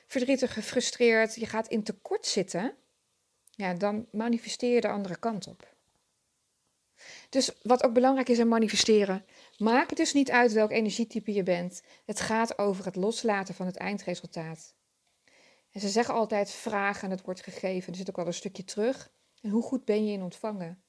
verdrietig, 0.07 0.53
gefrustreerd, 0.53 1.35
je 1.35 1.47
gaat 1.47 1.69
in 1.69 1.83
tekort 1.83 2.27
zitten, 2.27 2.75
ja, 3.51 3.75
dan 3.75 4.07
manifesteer 4.11 4.75
je 4.75 4.81
de 4.81 4.89
andere 4.89 5.17
kant 5.17 5.47
op. 5.47 5.71
Dus 7.29 7.51
wat 7.62 7.85
ook 7.85 7.93
belangrijk 7.93 8.29
is 8.29 8.39
in 8.39 8.49
manifesteren, 8.49 9.25
maak 9.62 9.88
het 9.88 9.99
dus 9.99 10.12
niet 10.12 10.31
uit 10.31 10.52
welk 10.52 10.71
energietype 10.71 11.33
je 11.33 11.42
bent. 11.42 11.83
Het 12.04 12.21
gaat 12.21 12.59
over 12.59 12.85
het 12.85 12.97
loslaten 12.97 13.54
van 13.54 13.66
het 13.66 13.76
eindresultaat. 13.76 14.75
En 15.71 15.81
ze 15.81 15.88
zeggen 15.88 16.14
altijd 16.14 16.50
vragen 16.50 17.04
en 17.04 17.11
het 17.11 17.25
wordt 17.25 17.42
gegeven. 17.42 17.92
Er 17.92 17.99
zit 17.99 18.09
ook 18.09 18.19
al 18.19 18.26
een 18.26 18.35
stukje 18.35 18.64
terug. 18.64 19.12
En 19.40 19.50
hoe 19.50 19.62
goed 19.62 19.85
ben 19.85 20.07
je 20.07 20.12
in 20.12 20.23
ontvangen? 20.23 20.83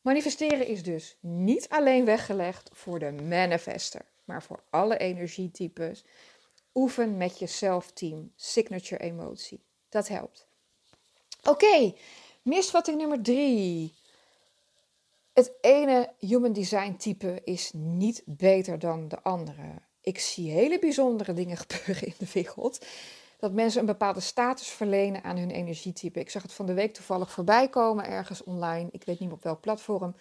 Manifesteren 0.00 0.66
is 0.66 0.82
dus 0.82 1.16
niet 1.20 1.68
alleen 1.68 2.04
weggelegd 2.04 2.70
voor 2.72 2.98
de 2.98 3.12
manifester, 3.12 4.04
maar 4.24 4.42
voor 4.42 4.64
alle 4.70 4.96
energietypes. 4.96 6.04
Oefen 6.74 7.16
met 7.16 7.38
je 7.38 7.46
zelfteam, 7.46 8.32
signature 8.36 9.02
emotie. 9.02 9.64
Dat 9.88 10.08
helpt. 10.08 10.46
Oké, 11.42 11.94
misvatting 12.42 12.98
nummer 12.98 13.22
drie. 13.22 13.94
Het 15.34 15.52
ene 15.60 16.12
human 16.18 16.52
design 16.52 16.96
type 16.96 17.40
is 17.44 17.70
niet 17.72 18.22
beter 18.26 18.78
dan 18.78 19.08
de 19.08 19.22
andere. 19.22 19.82
Ik 20.00 20.18
zie 20.18 20.50
hele 20.50 20.78
bijzondere 20.78 21.32
dingen 21.32 21.56
gebeuren 21.66 22.06
in 22.06 22.14
de 22.18 22.26
wereld. 22.32 22.86
Dat 23.38 23.52
mensen 23.52 23.80
een 23.80 23.86
bepaalde 23.86 24.20
status 24.20 24.68
verlenen 24.68 25.24
aan 25.24 25.36
hun 25.36 25.50
energietype. 25.50 26.20
Ik 26.20 26.30
zag 26.30 26.42
het 26.42 26.52
van 26.52 26.66
de 26.66 26.74
week 26.74 26.94
toevallig 26.94 27.30
voorbij 27.30 27.68
komen 27.68 28.06
ergens 28.06 28.44
online. 28.44 28.88
Ik 28.90 29.04
weet 29.04 29.20
niet 29.20 29.32
op 29.32 29.42
welk 29.42 29.60
platform. 29.60 30.14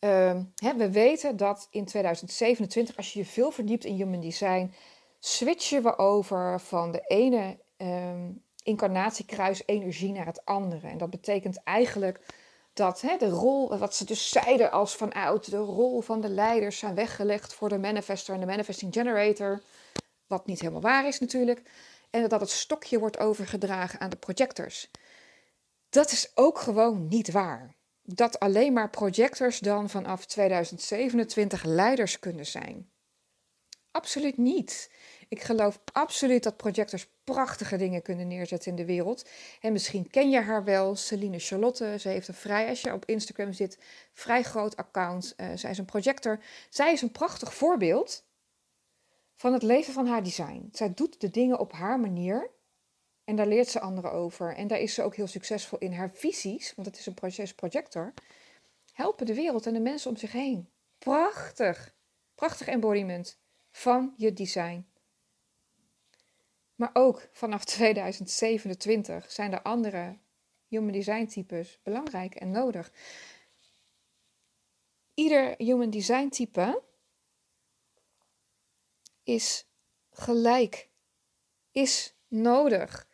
Uh, 0.00 0.40
hè, 0.56 0.76
we 0.76 0.90
weten 0.90 1.36
dat 1.36 1.68
in 1.70 1.84
2027, 1.84 2.96
als 2.96 3.12
je 3.12 3.18
je 3.18 3.24
veel 3.24 3.50
verdiept 3.50 3.84
in 3.84 3.94
human 3.94 4.20
design, 4.20 4.72
switchen 5.20 5.82
we 5.82 5.98
over 5.98 6.60
van 6.60 6.92
de 6.92 7.00
ene 7.06 7.58
um, 7.76 8.42
incarnatiekruis 8.62 9.62
energie 9.66 10.12
naar 10.12 10.26
het 10.26 10.44
andere. 10.44 10.88
En 10.88 10.98
dat 10.98 11.10
betekent 11.10 11.62
eigenlijk 11.62 12.20
dat 12.74 13.00
hè, 13.00 13.16
de 13.16 13.28
rol, 13.28 13.78
wat 13.78 13.94
ze 13.94 14.04
dus 14.04 14.28
zeiden 14.28 14.70
als 14.70 14.94
vanuit 14.94 15.50
de 15.50 15.56
rol 15.56 16.00
van 16.00 16.20
de 16.20 16.28
leiders 16.28 16.78
zijn 16.78 16.94
weggelegd 16.94 17.54
voor 17.54 17.68
de 17.68 17.78
manifester 17.78 18.34
en 18.34 18.40
de 18.40 18.46
manifesting 18.46 18.92
generator. 18.92 19.62
Wat 20.26 20.46
niet 20.46 20.60
helemaal 20.60 20.80
waar 20.80 21.06
is 21.06 21.20
natuurlijk. 21.20 21.62
En 22.10 22.28
dat 22.28 22.40
het 22.40 22.50
stokje 22.50 22.98
wordt 22.98 23.18
overgedragen 23.18 24.00
aan 24.00 24.10
de 24.10 24.16
projectors. 24.16 24.90
Dat 25.88 26.10
is 26.10 26.30
ook 26.34 26.58
gewoon 26.58 27.08
niet 27.08 27.30
waar. 27.30 27.74
Dat 28.02 28.38
alleen 28.38 28.72
maar 28.72 28.90
projectors 28.90 29.58
dan 29.58 29.90
vanaf 29.90 30.26
2027 30.26 31.64
leiders 31.64 32.18
kunnen 32.18 32.46
zijn. 32.46 32.90
Absoluut 33.90 34.36
niet. 34.36 34.90
Ik 35.34 35.42
geloof 35.42 35.80
absoluut 35.92 36.42
dat 36.42 36.56
projectors 36.56 37.06
prachtige 37.24 37.76
dingen 37.76 38.02
kunnen 38.02 38.28
neerzetten 38.28 38.70
in 38.70 38.76
de 38.76 38.84
wereld. 38.84 39.28
En 39.60 39.72
misschien 39.72 40.10
ken 40.10 40.30
je 40.30 40.40
haar 40.40 40.64
wel, 40.64 40.96
Celine 40.96 41.38
Charlotte. 41.38 41.96
Ze 41.98 42.08
heeft 42.08 42.28
een 42.28 42.34
vrij, 42.34 42.68
als 42.68 42.80
je 42.80 42.92
op 42.92 43.04
Instagram 43.04 43.52
zit, 43.52 43.78
vrij 44.12 44.42
groot 44.42 44.76
account. 44.76 45.34
Uh, 45.36 45.46
zij 45.54 45.70
is 45.70 45.78
een 45.78 45.84
projector. 45.84 46.40
Zij 46.68 46.92
is 46.92 47.02
een 47.02 47.12
prachtig 47.12 47.54
voorbeeld 47.54 48.24
van 49.34 49.52
het 49.52 49.62
leven 49.62 49.92
van 49.92 50.06
haar 50.06 50.22
design. 50.22 50.68
Zij 50.72 50.94
doet 50.94 51.20
de 51.20 51.30
dingen 51.30 51.58
op 51.58 51.72
haar 51.72 52.00
manier. 52.00 52.50
En 53.24 53.36
daar 53.36 53.48
leert 53.48 53.68
ze 53.68 53.80
anderen 53.80 54.12
over. 54.12 54.54
En 54.54 54.66
daar 54.66 54.80
is 54.80 54.94
ze 54.94 55.02
ook 55.02 55.16
heel 55.16 55.26
succesvol 55.26 55.78
in. 55.78 55.92
Haar 55.92 56.10
visies, 56.10 56.72
want 56.74 56.86
het 56.86 56.98
is 56.98 57.06
een 57.06 57.54
projector, 57.54 58.14
helpen 58.92 59.26
de 59.26 59.34
wereld 59.34 59.66
en 59.66 59.72
de 59.72 59.80
mensen 59.80 60.10
om 60.10 60.16
zich 60.16 60.32
heen. 60.32 60.68
Prachtig. 60.98 61.94
Prachtig 62.34 62.66
embodiment 62.66 63.38
van 63.70 64.14
je 64.16 64.32
design. 64.32 64.92
Maar 66.74 66.90
ook 66.92 67.28
vanaf 67.32 67.64
2027 67.74 69.32
zijn 69.32 69.52
er 69.52 69.62
andere 69.62 70.18
human 70.68 70.92
design 70.92 71.26
types 71.26 71.78
belangrijk 71.82 72.34
en 72.34 72.50
nodig. 72.50 72.92
Ieder 75.14 75.54
human 75.56 75.90
design 75.90 76.28
type 76.28 76.82
is 79.22 79.66
gelijk, 80.10 80.88
is 81.72 82.14
nodig. 82.28 83.06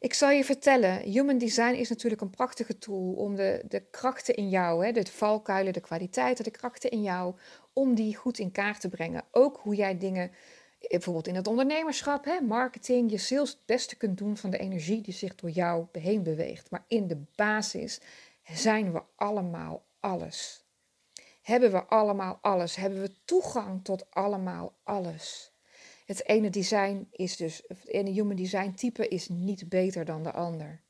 Ik 0.00 0.14
zal 0.14 0.30
je 0.30 0.44
vertellen, 0.44 1.00
Human 1.00 1.38
Design 1.38 1.74
is 1.74 1.88
natuurlijk 1.88 2.22
een 2.22 2.30
prachtige 2.30 2.78
tool 2.78 3.12
om 3.12 3.34
de, 3.34 3.64
de 3.68 3.80
krachten 3.90 4.34
in 4.34 4.48
jou, 4.48 4.84
hè, 4.84 4.92
de 4.92 5.06
valkuilen, 5.06 5.72
de 5.72 5.80
kwaliteiten, 5.80 6.44
de 6.44 6.50
krachten 6.50 6.90
in 6.90 7.02
jou, 7.02 7.34
om 7.72 7.94
die 7.94 8.16
goed 8.16 8.38
in 8.38 8.52
kaart 8.52 8.80
te 8.80 8.88
brengen. 8.88 9.24
Ook 9.30 9.60
hoe 9.62 9.74
jij 9.74 9.98
dingen, 9.98 10.30
bijvoorbeeld 10.88 11.26
in 11.26 11.34
het 11.34 11.46
ondernemerschap, 11.46 12.24
hè, 12.24 12.40
marketing, 12.40 13.10
je 13.10 13.18
sales 13.18 13.50
het 13.50 13.66
beste 13.66 13.96
kunt 13.96 14.18
doen 14.18 14.36
van 14.36 14.50
de 14.50 14.58
energie 14.58 15.00
die 15.00 15.14
zich 15.14 15.34
door 15.34 15.50
jou 15.50 15.86
heen 15.92 16.22
beweegt. 16.22 16.70
Maar 16.70 16.84
in 16.88 17.06
de 17.06 17.22
basis 17.34 18.00
zijn 18.44 18.92
we 18.92 19.02
allemaal 19.16 19.84
alles. 20.00 20.64
Hebben 21.42 21.72
we 21.72 21.84
allemaal 21.84 22.38
alles? 22.40 22.76
Hebben 22.76 23.00
we 23.00 23.12
toegang 23.24 23.84
tot 23.84 24.10
allemaal 24.10 24.76
alles? 24.82 25.52
Het 26.06 26.28
ene 26.28 26.50
design 26.50 27.08
is 27.10 27.36
dus, 27.36 27.62
het 27.66 27.88
ene 27.88 28.10
human 28.10 28.36
design 28.36 28.72
type 28.74 29.08
is 29.08 29.28
niet 29.28 29.68
beter 29.68 30.04
dan 30.04 30.22
de 30.22 30.32
ander. 30.32 30.80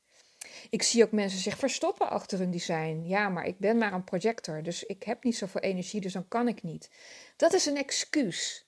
Ik 0.69 0.83
zie 0.83 1.03
ook 1.03 1.11
mensen 1.11 1.39
zich 1.39 1.57
verstoppen 1.57 2.09
achter 2.09 2.41
een 2.41 2.51
design. 2.51 3.03
Ja, 3.05 3.29
maar 3.29 3.45
ik 3.45 3.59
ben 3.59 3.77
maar 3.77 3.93
een 3.93 4.03
projector, 4.03 4.63
dus 4.63 4.83
ik 4.83 5.03
heb 5.03 5.23
niet 5.23 5.37
zoveel 5.37 5.61
energie, 5.61 6.01
dus 6.01 6.13
dan 6.13 6.27
kan 6.27 6.47
ik 6.47 6.63
niet. 6.63 6.89
Dat 7.35 7.53
is 7.53 7.65
een 7.65 7.77
excuus. 7.77 8.66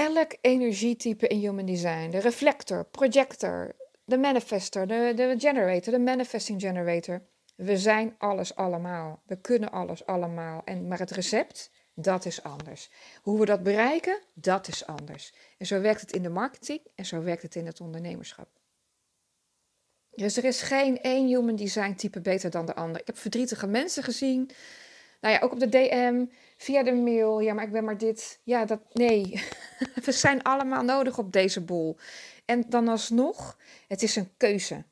Elk 0.00 0.36
energietype 0.40 1.26
in 1.26 1.38
human 1.38 1.66
design, 1.66 2.10
de 2.10 2.18
reflector, 2.18 2.84
projector, 2.84 3.76
de 4.04 4.18
manifester, 4.18 4.86
de, 4.86 5.12
de 5.16 5.34
generator, 5.38 5.92
de 5.92 5.98
manifesting 5.98 6.60
generator. 6.60 7.22
We 7.56 7.76
zijn 7.76 8.14
alles 8.18 8.54
allemaal. 8.54 9.22
We 9.26 9.40
kunnen 9.40 9.70
alles 9.70 10.06
allemaal. 10.06 10.62
En, 10.64 10.88
maar 10.88 10.98
het 10.98 11.10
recept, 11.10 11.70
dat 11.94 12.24
is 12.24 12.42
anders. 12.42 12.90
Hoe 13.22 13.38
we 13.38 13.44
dat 13.44 13.62
bereiken, 13.62 14.18
dat 14.34 14.68
is 14.68 14.86
anders. 14.86 15.34
En 15.58 15.66
zo 15.66 15.80
werkt 15.80 16.00
het 16.00 16.12
in 16.12 16.22
de 16.22 16.28
marketing 16.28 16.80
en 16.94 17.06
zo 17.06 17.22
werkt 17.22 17.42
het 17.42 17.54
in 17.54 17.66
het 17.66 17.80
ondernemerschap. 17.80 18.48
Dus 20.10 20.36
er 20.36 20.44
is 20.44 20.62
geen 20.62 21.00
één 21.00 21.26
human 21.26 21.56
design 21.56 21.94
type 21.94 22.20
beter 22.20 22.50
dan 22.50 22.66
de 22.66 22.74
ander. 22.74 23.00
Ik 23.00 23.06
heb 23.06 23.18
verdrietige 23.18 23.66
mensen 23.66 24.02
gezien. 24.02 24.50
Nou 25.20 25.34
ja, 25.34 25.40
ook 25.40 25.52
op 25.52 25.60
de 25.60 25.68
DM, 25.68 26.24
via 26.62 26.82
de 26.82 26.92
mail. 26.92 27.40
Ja, 27.40 27.54
maar 27.54 27.64
ik 27.64 27.72
ben 27.72 27.84
maar 27.84 27.98
dit. 27.98 28.40
Ja, 28.42 28.64
dat. 28.64 28.80
Nee. 28.92 29.42
We 30.04 30.12
zijn 30.12 30.42
allemaal 30.42 30.82
nodig 30.82 31.18
op 31.18 31.32
deze 31.32 31.60
boel. 31.60 31.96
En 32.44 32.64
dan 32.68 32.88
alsnog, 32.88 33.58
het 33.88 34.02
is 34.02 34.16
een 34.16 34.30
keuze. 34.36 34.84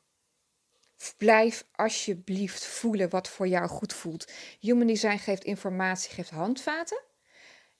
Blijf 1.16 1.64
alsjeblieft 1.75 2.64
voelen 2.66 3.10
wat 3.10 3.28
voor 3.28 3.48
jou 3.48 3.68
goed 3.68 3.92
voelt. 3.92 4.32
Human 4.60 4.87
Design 4.87 5.16
geeft 5.16 5.44
informatie, 5.44 6.10
geeft 6.10 6.30
handvaten. 6.30 7.00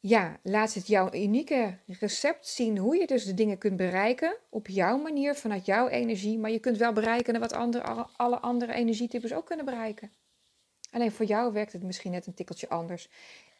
Ja, 0.00 0.38
laat 0.42 0.75
het 0.75 0.87
jouw 0.87 1.12
unieke 1.12 1.78
recept 1.87 2.49
zien 2.49 2.78
hoe 2.78 2.97
je 2.97 3.07
dus 3.07 3.25
de 3.25 3.35
dingen 3.35 3.59
kunt 3.59 3.76
bereiken 3.76 4.37
op 4.49 4.68
jouw 4.68 4.99
manier, 4.99 5.35
vanuit 5.35 5.66
jouw 5.66 5.88
energie. 5.88 6.38
Maar 6.38 6.50
je 6.50 6.59
kunt 6.59 6.76
wel 6.76 6.92
bereiken 6.92 7.40
wat 7.40 7.52
andere, 7.52 8.07
alle 8.16 8.38
andere 8.38 8.73
energietypes 8.73 9.33
ook 9.33 9.47
kunnen 9.47 9.64
bereiken. 9.64 10.12
Alleen 10.90 11.12
voor 11.12 11.26
jou 11.26 11.52
werkt 11.52 11.73
het 11.73 11.83
misschien 11.83 12.11
net 12.11 12.26
een 12.26 12.35
tikkeltje 12.35 12.68
anders. 12.68 13.09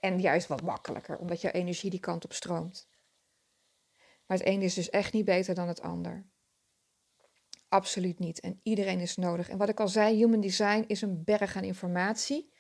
En 0.01 0.21
juist 0.21 0.47
wat 0.47 0.63
makkelijker, 0.63 1.19
omdat 1.19 1.41
jouw 1.41 1.53
energie 1.53 1.91
die 1.91 2.01
kant 2.01 2.25
op 2.25 2.33
stroomt. 2.33 2.89
Maar 4.27 4.39
het 4.39 4.47
een 4.47 4.63
is 4.63 4.75
dus 4.75 4.91
echt 4.91 5.13
niet 5.13 5.25
beter 5.25 5.55
dan 5.55 5.69
het 5.69 5.81
ander. 5.81 6.27
Absoluut 7.69 8.19
niet. 8.19 8.41
En 8.41 8.61
iedereen 8.63 9.01
is 9.01 9.17
nodig. 9.17 9.49
En 9.49 9.59
wat 9.59 9.69
ik 9.69 9.81
al 9.81 9.89
zei, 9.89 10.17
human 10.17 10.41
design 10.41 10.85
is 10.87 11.03
een 11.03 11.25
berg 11.25 11.57
aan 11.57 11.65
informatie. 11.65 12.53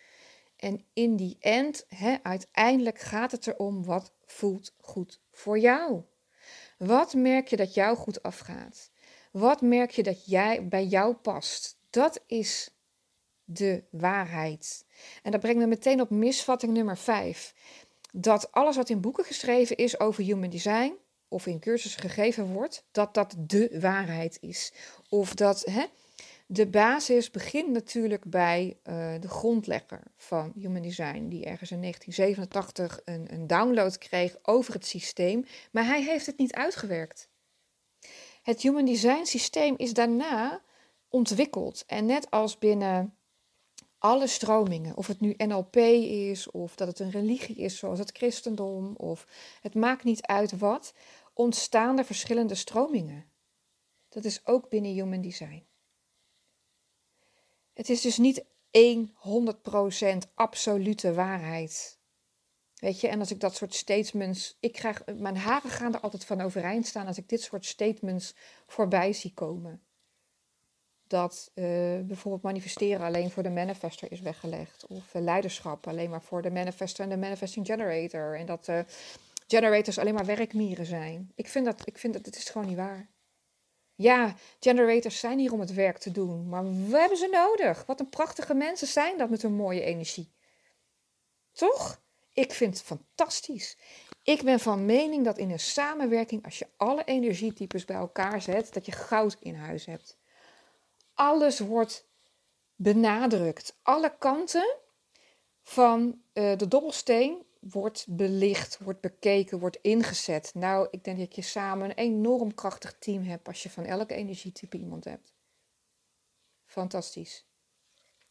En 0.57 0.85
in 0.92 1.16
die 1.16 1.37
end, 1.40 1.87
uiteindelijk 2.23 2.99
gaat 2.99 3.33
het 3.33 3.47
erom 3.47 3.85
wat 3.85 4.12
voelt 4.25 4.75
goed 4.80 5.21
voor 5.30 5.59
jou. 5.59 6.02
Wat 6.78 7.14
merk 7.14 7.49
je 7.49 7.57
dat 7.57 7.75
jou 7.75 7.97
goed 7.97 8.23
afgaat? 8.23 8.90
Wat 9.33 9.61
merk 9.61 9.90
je 9.90 10.02
dat 10.02 10.26
jij, 10.26 10.68
bij 10.68 10.85
jou 10.85 11.14
past? 11.14 11.78
Dat 11.90 12.23
is 12.26 12.77
de 13.50 13.85
waarheid. 13.90 14.84
En 15.23 15.30
dat 15.30 15.41
brengt 15.41 15.58
me 15.58 15.67
meteen 15.67 16.00
op 16.00 16.11
misvatting 16.11 16.73
nummer 16.73 16.97
5. 16.97 17.54
Dat 18.13 18.52
alles 18.52 18.76
wat 18.76 18.89
in 18.89 19.00
boeken 19.00 19.25
geschreven 19.25 19.76
is 19.76 20.00
over 20.00 20.23
human 20.23 20.50
design, 20.50 20.95
of 21.28 21.47
in 21.47 21.61
cursussen 21.61 22.00
gegeven 22.00 22.52
wordt, 22.52 22.84
dat 22.93 23.15
dat 23.15 23.34
de 23.39 23.78
waarheid 23.80 24.39
is. 24.41 24.73
Of 25.08 25.34
dat 25.34 25.65
hè, 25.65 25.84
de 26.47 26.67
basis 26.67 27.30
begint 27.30 27.69
natuurlijk 27.69 28.25
bij 28.25 28.76
uh, 28.84 29.15
de 29.21 29.28
grondlegger 29.28 30.02
van 30.17 30.52
Human 30.56 30.82
Design, 30.82 31.28
die 31.28 31.45
ergens 31.45 31.71
in 31.71 31.80
1987 31.80 33.00
een, 33.04 33.32
een 33.32 33.47
download 33.47 33.99
kreeg 33.99 34.37
over 34.43 34.75
het 34.75 34.87
systeem, 34.87 35.45
maar 35.71 35.87
hij 35.87 36.02
heeft 36.02 36.26
het 36.26 36.39
niet 36.39 36.52
uitgewerkt. 36.52 37.28
Het 38.43 38.63
Human 38.63 38.84
Design 38.84 39.25
systeem 39.25 39.75
is 39.76 39.93
daarna 39.93 40.63
ontwikkeld. 41.08 41.84
En 41.87 42.06
net 42.06 42.30
als 42.30 42.58
binnen 42.58 43.18
alle 43.99 44.26
stromingen, 44.26 44.97
of 44.97 45.06
het 45.06 45.21
nu 45.21 45.34
NLP 45.37 45.76
is, 45.76 46.50
of 46.50 46.76
dat 46.76 46.89
het 46.89 46.99
een 46.99 47.11
religie 47.11 47.56
is 47.56 47.78
zoals 47.78 47.99
het 47.99 48.11
christendom, 48.17 48.95
of 48.97 49.26
het 49.61 49.75
maakt 49.75 50.04
niet 50.04 50.23
uit 50.23 50.58
wat, 50.58 50.95
ontstaan 51.34 51.99
er 51.99 52.04
verschillende 52.04 52.54
stromingen. 52.54 53.30
Dat 54.08 54.25
is 54.25 54.47
ook 54.47 54.69
binnen 54.69 54.93
Human 54.93 55.21
Design. 55.21 55.67
Het 57.73 57.89
is 57.89 58.00
dus 58.00 58.19
niet 58.19 58.45
100% 58.76 60.32
absolute 60.34 61.15
waarheid. 61.15 61.99
Weet 62.75 63.00
je, 63.00 63.08
en 63.08 63.19
als 63.19 63.30
ik 63.30 63.41
dat 63.41 63.54
soort 63.54 63.75
statements. 63.75 64.56
Ik 64.61 64.73
krijg, 64.73 65.02
mijn 65.17 65.37
haren 65.37 65.71
gaan 65.71 65.95
er 65.95 66.00
altijd 66.00 66.25
van 66.25 66.41
overeind 66.41 66.87
staan 66.87 67.06
als 67.06 67.19
ik 67.19 67.28
dit 67.28 67.43
soort 67.43 67.67
statements 67.67 68.34
voorbij 68.67 69.13
zie 69.13 69.34
komen. 69.34 69.82
Dat 71.08 71.50
uh, 71.54 71.64
bijvoorbeeld 72.00 72.42
manifesteren 72.42 73.06
alleen 73.06 73.30
voor 73.30 73.42
de 73.42 73.50
manifester 73.50 74.12
is 74.12 74.21
weggelegd. 74.21 74.86
Of 74.86 75.14
uh, 75.14 75.23
leiderschap 75.23 75.86
alleen 75.86 76.10
maar 76.10 76.23
voor 76.23 76.42
de 76.42 76.50
manifester 76.50 77.04
en 77.04 77.10
de 77.10 77.16
manifesting 77.16 77.66
generator. 77.66 78.38
En 78.38 78.47
dat 78.47 78.68
uh, 78.68 78.80
generators 79.47 79.99
alleen 79.99 80.14
maar 80.14 80.26
werkmieren 80.26 80.86
zijn. 80.86 81.32
Ik 81.34 81.49
vind 81.49 81.64
dat, 81.64 81.82
ik 81.84 81.99
vind 81.99 82.12
dat, 82.12 82.26
het 82.26 82.36
is 82.36 82.49
gewoon 82.49 82.66
niet 82.66 82.76
waar. 82.76 83.08
Ja, 83.94 84.34
generators 84.60 85.18
zijn 85.18 85.38
hier 85.38 85.52
om 85.52 85.60
het 85.60 85.75
werk 85.75 85.99
te 85.99 86.10
doen, 86.10 86.49
maar 86.49 86.64
we 86.64 86.99
hebben 86.99 87.18
ze 87.18 87.28
nodig. 87.32 87.86
Wat 87.86 88.00
een 88.00 88.08
prachtige 88.08 88.54
mensen 88.54 88.86
zijn 88.86 89.18
dat 89.18 89.30
met 89.30 89.42
hun 89.42 89.54
mooie 89.54 89.82
energie. 89.82 90.32
Toch? 91.52 92.00
Ik 92.32 92.52
vind 92.52 92.78
het 92.78 92.86
fantastisch. 92.86 93.76
Ik 94.23 94.42
ben 94.42 94.60
van 94.60 94.84
mening 94.84 95.25
dat 95.25 95.38
in 95.38 95.50
een 95.50 95.58
samenwerking, 95.58 96.44
als 96.44 96.58
je 96.58 96.66
alle 96.76 97.04
energietypes 97.04 97.84
bij 97.84 97.97
elkaar 97.97 98.42
zet, 98.42 98.73
dat 98.73 98.86
je 98.86 98.92
goud 98.92 99.36
in 99.40 99.54
huis 99.54 99.86
hebt. 99.86 100.18
Alles 101.19 101.59
wordt 101.59 102.07
benadrukt. 102.76 103.78
Alle 103.83 104.17
kanten 104.19 104.76
van 105.63 106.23
uh, 106.35 106.57
de 106.57 106.69
dobbelsteen 106.69 107.47
wordt 107.61 108.07
belicht, 108.09 108.78
wordt 108.78 109.00
bekeken, 109.00 109.59
wordt 109.59 109.78
ingezet. 109.83 110.50
Nou, 110.54 110.89
ik 110.91 111.04
denk 111.04 111.19
dat 111.19 111.35
je 111.35 111.43
samen 111.43 111.91
een 111.91 111.97
enorm 111.97 112.54
krachtig 112.54 112.99
team 112.99 113.23
hebt 113.23 113.49
als 113.49 113.63
je 113.63 113.71
van 113.71 113.85
elke 113.85 114.15
energietype 114.15 114.78
iemand 114.78 115.04
hebt. 115.04 115.33
Fantastisch. 116.65 117.47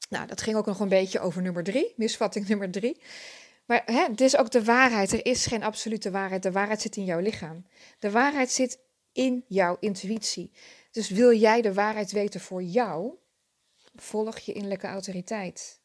Nou, 0.10 0.28
dat 0.28 0.42
ging 0.42 0.58
ook 0.58 0.66
nog 0.66 0.80
een 0.80 0.90
beetje 0.90 1.20
over 1.20 1.42
nummer 1.42 1.64
drie, 1.64 1.94
misvatting 1.96 2.48
nummer 2.50 2.72
drie. 2.72 3.02
Maar 3.66 3.82
hè, 3.86 4.08
dit 4.08 4.22
is 4.22 4.38
ook 4.38 4.52
de 4.52 4.64
waarheid. 4.64 5.12
Er 5.12 5.26
is 5.26 5.46
geen 5.46 5.64
absolute 5.64 6.12
waarheid. 6.12 6.44
De 6.44 6.52
waarheid 6.52 6.82
zit 6.82 6.96
in 6.96 7.06
jouw 7.06 7.20
lichaam. 7.20 7.66
De 8.00 8.12
waarheid 8.12 8.52
zit 8.52 8.80
in 9.12 9.46
jouw 9.48 9.78
intuïtie. 9.80 10.52
Dus 10.98 11.10
wil 11.10 11.34
jij 11.34 11.62
de 11.62 11.74
waarheid 11.74 12.12
weten 12.12 12.40
voor 12.40 12.64
jou, 12.64 13.16
volg 13.96 14.38
je 14.38 14.54
innerlijke 14.54 14.88
autoriteit. 14.88 15.82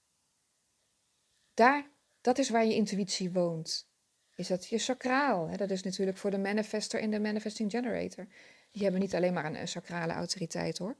Daar 1.55 1.91
dat 2.21 2.39
is 2.39 2.51
waar 2.51 2.65
je 2.65 2.75
intuïtie 2.75 3.33
woont. 3.33 3.89
Is 4.35 4.47
dat 4.47 4.69
je 4.69 4.79
sacraal? 4.79 5.49
Hè? 5.49 5.57
Dat 5.57 5.71
is 5.71 5.83
natuurlijk 5.83 6.17
voor 6.19 6.31
de 6.31 6.39
manifester 6.39 7.01
en 7.01 7.11
de 7.11 7.21
manifesting 7.21 7.71
generator. 7.71 8.27
Die 8.71 8.83
hebben 8.83 9.01
niet 9.01 9.15
alleen 9.15 9.33
maar 9.33 9.45
een, 9.45 9.69
sacrale 9.69 10.13
autoriteit 10.13 10.79
hoor. 10.79 10.97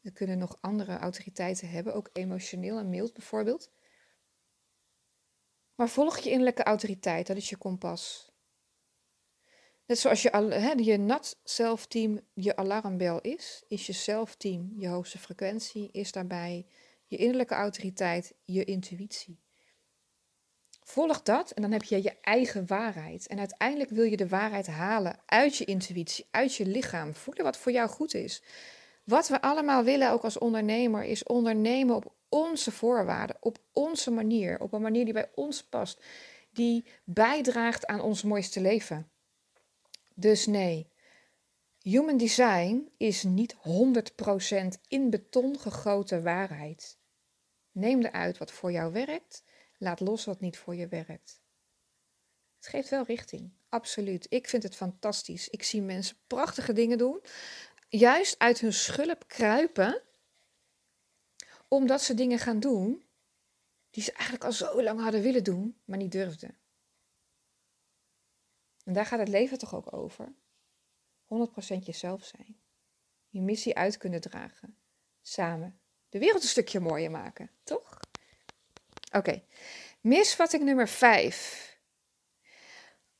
We 0.00 0.10
kunnen 0.10 0.38
nog 0.38 0.58
andere 0.60 0.98
autoriteiten 0.98 1.68
hebben, 1.68 1.94
ook 1.94 2.10
emotioneel 2.12 2.78
en 2.78 2.90
mild 2.90 3.12
bijvoorbeeld. 3.12 3.70
Maar 5.74 5.88
volg 5.88 6.18
je 6.18 6.30
innerlijke 6.30 6.62
autoriteit, 6.62 7.26
dat 7.26 7.36
is 7.36 7.48
je 7.48 7.56
kompas. 7.56 8.32
Net 9.86 9.98
zoals 9.98 10.22
je, 10.22 10.30
hè, 10.50 10.72
je 10.72 10.96
nat 10.96 11.36
zelfteam 11.44 12.20
je 12.34 12.56
alarmbel 12.56 13.20
is, 13.20 13.62
is 13.68 13.86
je 13.86 13.92
zelfteam 13.92 14.72
je 14.78 14.88
hoogste 14.88 15.18
frequentie, 15.18 15.88
is 15.92 16.12
daarbij 16.12 16.66
je 17.06 17.16
innerlijke 17.16 17.54
autoriteit, 17.54 18.34
je 18.44 18.64
intuïtie. 18.64 19.38
Volg 20.82 21.22
dat 21.22 21.50
en 21.50 21.62
dan 21.62 21.72
heb 21.72 21.82
je 21.82 22.02
je 22.02 22.20
eigen 22.20 22.66
waarheid. 22.66 23.26
En 23.26 23.38
uiteindelijk 23.38 23.90
wil 23.90 24.04
je 24.04 24.16
de 24.16 24.28
waarheid 24.28 24.66
halen 24.66 25.18
uit 25.26 25.56
je 25.56 25.64
intuïtie, 25.64 26.26
uit 26.30 26.54
je 26.54 26.66
lichaam. 26.66 27.14
Voelen 27.14 27.44
wat 27.44 27.56
voor 27.56 27.72
jou 27.72 27.88
goed 27.88 28.14
is. 28.14 28.42
Wat 29.04 29.28
we 29.28 29.40
allemaal 29.40 29.84
willen, 29.84 30.10
ook 30.10 30.22
als 30.22 30.38
ondernemer, 30.38 31.04
is 31.04 31.22
ondernemen 31.22 31.96
op 31.96 32.14
onze 32.28 32.72
voorwaarden, 32.72 33.36
op 33.40 33.58
onze 33.72 34.10
manier, 34.10 34.60
op 34.60 34.72
een 34.72 34.82
manier 34.82 35.04
die 35.04 35.12
bij 35.12 35.30
ons 35.34 35.64
past, 35.64 36.02
die 36.52 36.84
bijdraagt 37.04 37.86
aan 37.86 38.00
ons 38.00 38.22
mooiste 38.22 38.60
leven. 38.60 39.10
Dus 40.18 40.46
nee, 40.46 40.90
Human 41.86 42.16
design 42.16 42.92
is 42.96 43.22
niet 43.22 43.54
100% 43.54 43.58
in 44.88 45.10
beton 45.10 45.58
gegoten 45.58 46.22
waarheid. 46.22 46.98
Neem 47.72 48.04
eruit 48.04 48.38
wat 48.38 48.52
voor 48.52 48.72
jou 48.72 48.92
werkt, 48.92 49.42
laat 49.78 50.00
los 50.00 50.24
wat 50.24 50.40
niet 50.40 50.58
voor 50.58 50.74
je 50.74 50.88
werkt. 50.88 51.40
Het 52.56 52.66
geeft 52.66 52.88
wel 52.88 53.04
richting, 53.04 53.52
absoluut. 53.68 54.26
Ik 54.28 54.48
vind 54.48 54.62
het 54.62 54.76
fantastisch. 54.76 55.48
Ik 55.48 55.62
zie 55.62 55.82
mensen 55.82 56.16
prachtige 56.26 56.72
dingen 56.72 56.98
doen, 56.98 57.20
juist 57.88 58.38
uit 58.38 58.60
hun 58.60 58.72
schulp 58.72 59.28
kruipen, 59.28 60.02
omdat 61.68 62.02
ze 62.02 62.14
dingen 62.14 62.38
gaan 62.38 62.60
doen 62.60 63.04
die 63.90 64.02
ze 64.02 64.12
eigenlijk 64.12 64.44
al 64.44 64.52
zo 64.52 64.82
lang 64.82 65.00
hadden 65.00 65.22
willen 65.22 65.44
doen, 65.44 65.76
maar 65.84 65.98
niet 65.98 66.12
durfden. 66.12 66.56
En 68.86 68.92
daar 68.92 69.06
gaat 69.06 69.18
het 69.18 69.28
leven 69.28 69.58
toch 69.58 69.74
ook 69.74 69.92
over? 69.92 70.34
100% 71.24 71.78
jezelf 71.82 72.24
zijn. 72.24 72.60
Je 73.28 73.40
missie 73.40 73.76
uit 73.76 73.96
kunnen 73.96 74.20
dragen. 74.20 74.78
Samen. 75.22 75.80
De 76.08 76.18
wereld 76.18 76.42
een 76.42 76.48
stukje 76.48 76.80
mooier 76.80 77.10
maken, 77.10 77.50
toch? 77.62 78.00
Oké. 79.12 79.42
Misvatting 80.00 80.62
nummer 80.62 80.88
5. 80.88 81.78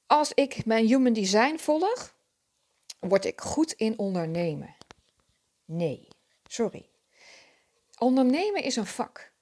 Als 0.06 0.32
ik 0.32 0.64
mijn 0.64 0.86
human 0.86 1.12
design 1.12 1.56
volg, 1.56 2.16
word 2.98 3.24
ik 3.24 3.40
goed 3.40 3.72
in 3.72 3.98
ondernemen. 3.98 4.76
Nee, 5.64 6.08
sorry. 6.44 6.90
Ondernemen 7.98 8.62
is 8.62 8.76
een 8.76 8.86
vak 8.86 9.32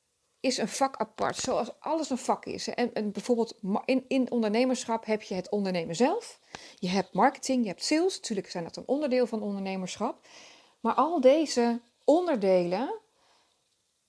is 0.44 0.58
een 0.58 0.68
vak 0.68 0.96
apart, 0.96 1.36
zoals 1.36 1.80
alles 1.80 2.10
een 2.10 2.18
vak 2.18 2.44
is. 2.44 2.68
En, 2.68 2.94
en 2.94 3.12
bijvoorbeeld 3.12 3.58
in, 3.84 4.04
in 4.08 4.30
ondernemerschap 4.30 5.04
heb 5.04 5.22
je 5.22 5.34
het 5.34 5.50
ondernemen 5.50 5.96
zelf, 5.96 6.38
je 6.78 6.88
hebt 6.88 7.14
marketing, 7.14 7.62
je 7.62 7.68
hebt 7.68 7.84
sales. 7.84 8.16
Natuurlijk 8.16 8.50
zijn 8.50 8.64
dat 8.64 8.76
een 8.76 8.86
onderdeel 8.88 9.26
van 9.26 9.42
ondernemerschap. 9.42 10.26
Maar 10.80 10.94
al 10.94 11.20
deze 11.20 11.80
onderdelen 12.04 13.00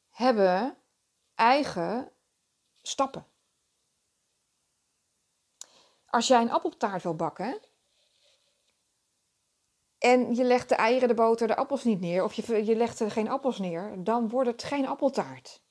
hebben 0.10 0.78
eigen 1.36 2.12
stappen. 2.82 3.26
Als 6.06 6.28
jij 6.28 6.42
een 6.42 6.52
appeltaart 6.52 7.04
wil 7.04 7.16
bakken 7.16 7.60
en 9.98 10.36
je 10.36 10.44
legt 10.44 10.70
de 10.70 10.76
eieren, 10.76 11.08
de 11.08 11.14
boter, 11.14 11.48
de 11.48 11.56
appels 11.56 11.84
niet 11.84 12.00
neer, 12.00 12.24
of 12.24 12.34
je, 12.34 12.66
je 12.66 12.76
legt 12.76 13.00
er 13.00 13.12
geen 13.12 13.30
appels 13.30 13.60
neer, 13.60 13.94
dan 13.98 14.30
wordt 14.30 14.50
het 14.50 14.64
geen 14.64 14.88
appeltaart. 14.88 15.64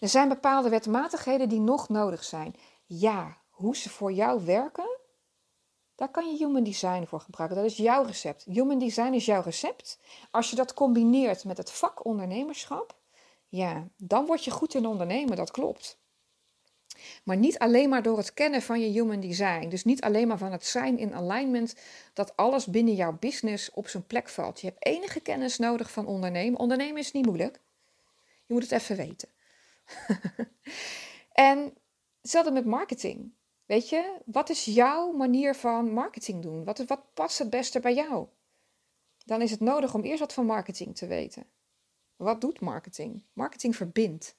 Er 0.00 0.08
zijn 0.08 0.28
bepaalde 0.28 0.68
wetmatigheden 0.68 1.48
die 1.48 1.60
nog 1.60 1.88
nodig 1.88 2.24
zijn. 2.24 2.54
Ja, 2.86 3.36
hoe 3.50 3.76
ze 3.76 3.88
voor 3.88 4.12
jou 4.12 4.44
werken, 4.44 4.98
daar 5.94 6.10
kan 6.10 6.30
je 6.30 6.36
Human 6.36 6.62
Design 6.62 7.04
voor 7.04 7.20
gebruiken. 7.20 7.58
Dat 7.58 7.70
is 7.70 7.76
jouw 7.76 8.02
recept. 8.02 8.44
Human 8.44 8.78
Design 8.78 9.12
is 9.12 9.24
jouw 9.24 9.42
recept. 9.42 9.98
Als 10.30 10.50
je 10.50 10.56
dat 10.56 10.74
combineert 10.74 11.44
met 11.44 11.56
het 11.56 11.70
vak 11.70 12.04
ondernemerschap, 12.04 12.94
ja, 13.48 13.88
dan 13.96 14.26
word 14.26 14.44
je 14.44 14.50
goed 14.50 14.74
in 14.74 14.86
ondernemen, 14.86 15.36
dat 15.36 15.50
klopt. 15.50 15.98
Maar 17.24 17.36
niet 17.36 17.58
alleen 17.58 17.88
maar 17.88 18.02
door 18.02 18.16
het 18.16 18.34
kennen 18.34 18.62
van 18.62 18.80
je 18.80 18.86
human 18.86 19.20
design. 19.20 19.68
Dus 19.68 19.84
niet 19.84 20.00
alleen 20.00 20.28
maar 20.28 20.38
van 20.38 20.52
het 20.52 20.66
zijn 20.66 20.98
in 20.98 21.14
alignment 21.14 21.74
dat 22.12 22.36
alles 22.36 22.66
binnen 22.66 22.94
jouw 22.94 23.16
business 23.20 23.70
op 23.70 23.88
zijn 23.88 24.06
plek 24.06 24.28
valt. 24.28 24.60
Je 24.60 24.66
hebt 24.66 24.84
enige 24.86 25.20
kennis 25.20 25.58
nodig 25.58 25.90
van 25.90 26.06
ondernemen. 26.06 26.60
Ondernemen 26.60 26.98
is 27.00 27.12
niet 27.12 27.26
moeilijk. 27.26 27.60
Je 28.46 28.52
moet 28.52 28.62
het 28.62 28.72
even 28.72 28.96
weten. 28.96 29.28
en 31.32 31.74
hetzelfde 32.20 32.52
met 32.52 32.64
marketing. 32.64 33.32
Weet 33.66 33.88
je, 33.88 34.20
wat 34.24 34.50
is 34.50 34.64
jouw 34.64 35.12
manier 35.12 35.54
van 35.54 35.92
marketing 35.92 36.42
doen? 36.42 36.64
Wat, 36.64 36.78
wat 36.78 37.14
past 37.14 37.38
het 37.38 37.50
beste 37.50 37.80
bij 37.80 37.94
jou? 37.94 38.28
Dan 39.24 39.42
is 39.42 39.50
het 39.50 39.60
nodig 39.60 39.94
om 39.94 40.02
eerst 40.02 40.20
wat 40.20 40.32
van 40.32 40.46
marketing 40.46 40.96
te 40.96 41.06
weten. 41.06 41.46
Wat 42.16 42.40
doet 42.40 42.60
marketing? 42.60 43.24
Marketing 43.32 43.76
verbindt. 43.76 44.38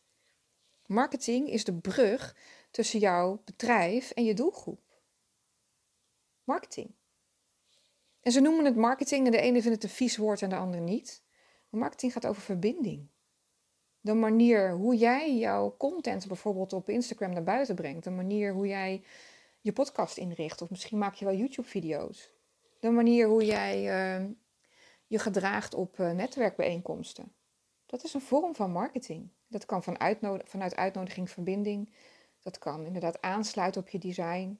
Marketing 0.86 1.50
is 1.50 1.64
de 1.64 1.74
brug 1.74 2.36
tussen 2.72 3.00
jouw 3.00 3.42
bedrijf 3.46 4.12
en 4.12 4.24
je 4.24 4.34
doelgroep. 4.34 4.82
Marketing. 6.44 6.96
En 8.22 8.32
ze 8.32 8.40
noemen 8.40 8.66
het 8.66 8.76
marketing 8.76 9.26
en 9.26 9.32
de 9.32 9.42
ene 9.42 9.62
vindt 9.62 9.82
het 9.82 9.84
een 9.84 9.98
vies 9.98 10.18
woord 10.18 10.42
en 10.42 10.50
de 10.50 10.56
andere 10.56 10.82
niet. 10.82 11.24
Maar 11.70 11.80
marketing 11.80 12.14
gaat 12.14 12.26
over 12.26 12.42
verbinding 12.42 13.10
de 14.02 14.14
manier 14.14 14.72
hoe 14.72 14.96
jij 14.96 15.38
jouw 15.38 15.76
content 15.78 16.28
bijvoorbeeld 16.28 16.74
op 16.74 16.90
Instagram 16.90 17.34
naar 17.34 17.44
buiten 17.44 17.76
brengt. 17.76 18.04
De 18.04 18.10
manier 18.10 18.54
hoe 18.54 18.68
jij 18.68 19.04
je 19.62 19.74
podcast 19.74 20.18
inricht. 20.18 20.62
Of 20.62 20.70
misschien 20.70 20.98
maak 20.98 21.14
je 21.14 21.26
wel 21.26 21.34
YouTube-video's. 21.34 22.30
De 22.80 22.90
manier 22.90 23.28
hoe 23.28 23.46
jij 23.46 23.78
uh, 24.20 24.26
je 25.08 25.20
gedraagt 25.20 25.74
op 25.74 26.00
uh, 26.00 26.12
netwerkbijeenkomsten. 26.12 27.34
Dat 27.86 28.04
is 28.04 28.14
een 28.14 28.22
vorm 28.22 28.56
van 28.56 28.72
marketing. 28.72 29.30
Dat 29.48 29.66
kan 29.66 29.84
van 29.84 29.98
vanuit 30.44 30.76
uitnodiging, 30.76 31.30
verbinding. 31.30 31.94
Dat 32.42 32.58
kan 32.60 32.86
inderdaad 32.86 33.22
aansluiten 33.22 33.82
op 33.82 33.90
je 33.90 33.98
design. 33.98 34.60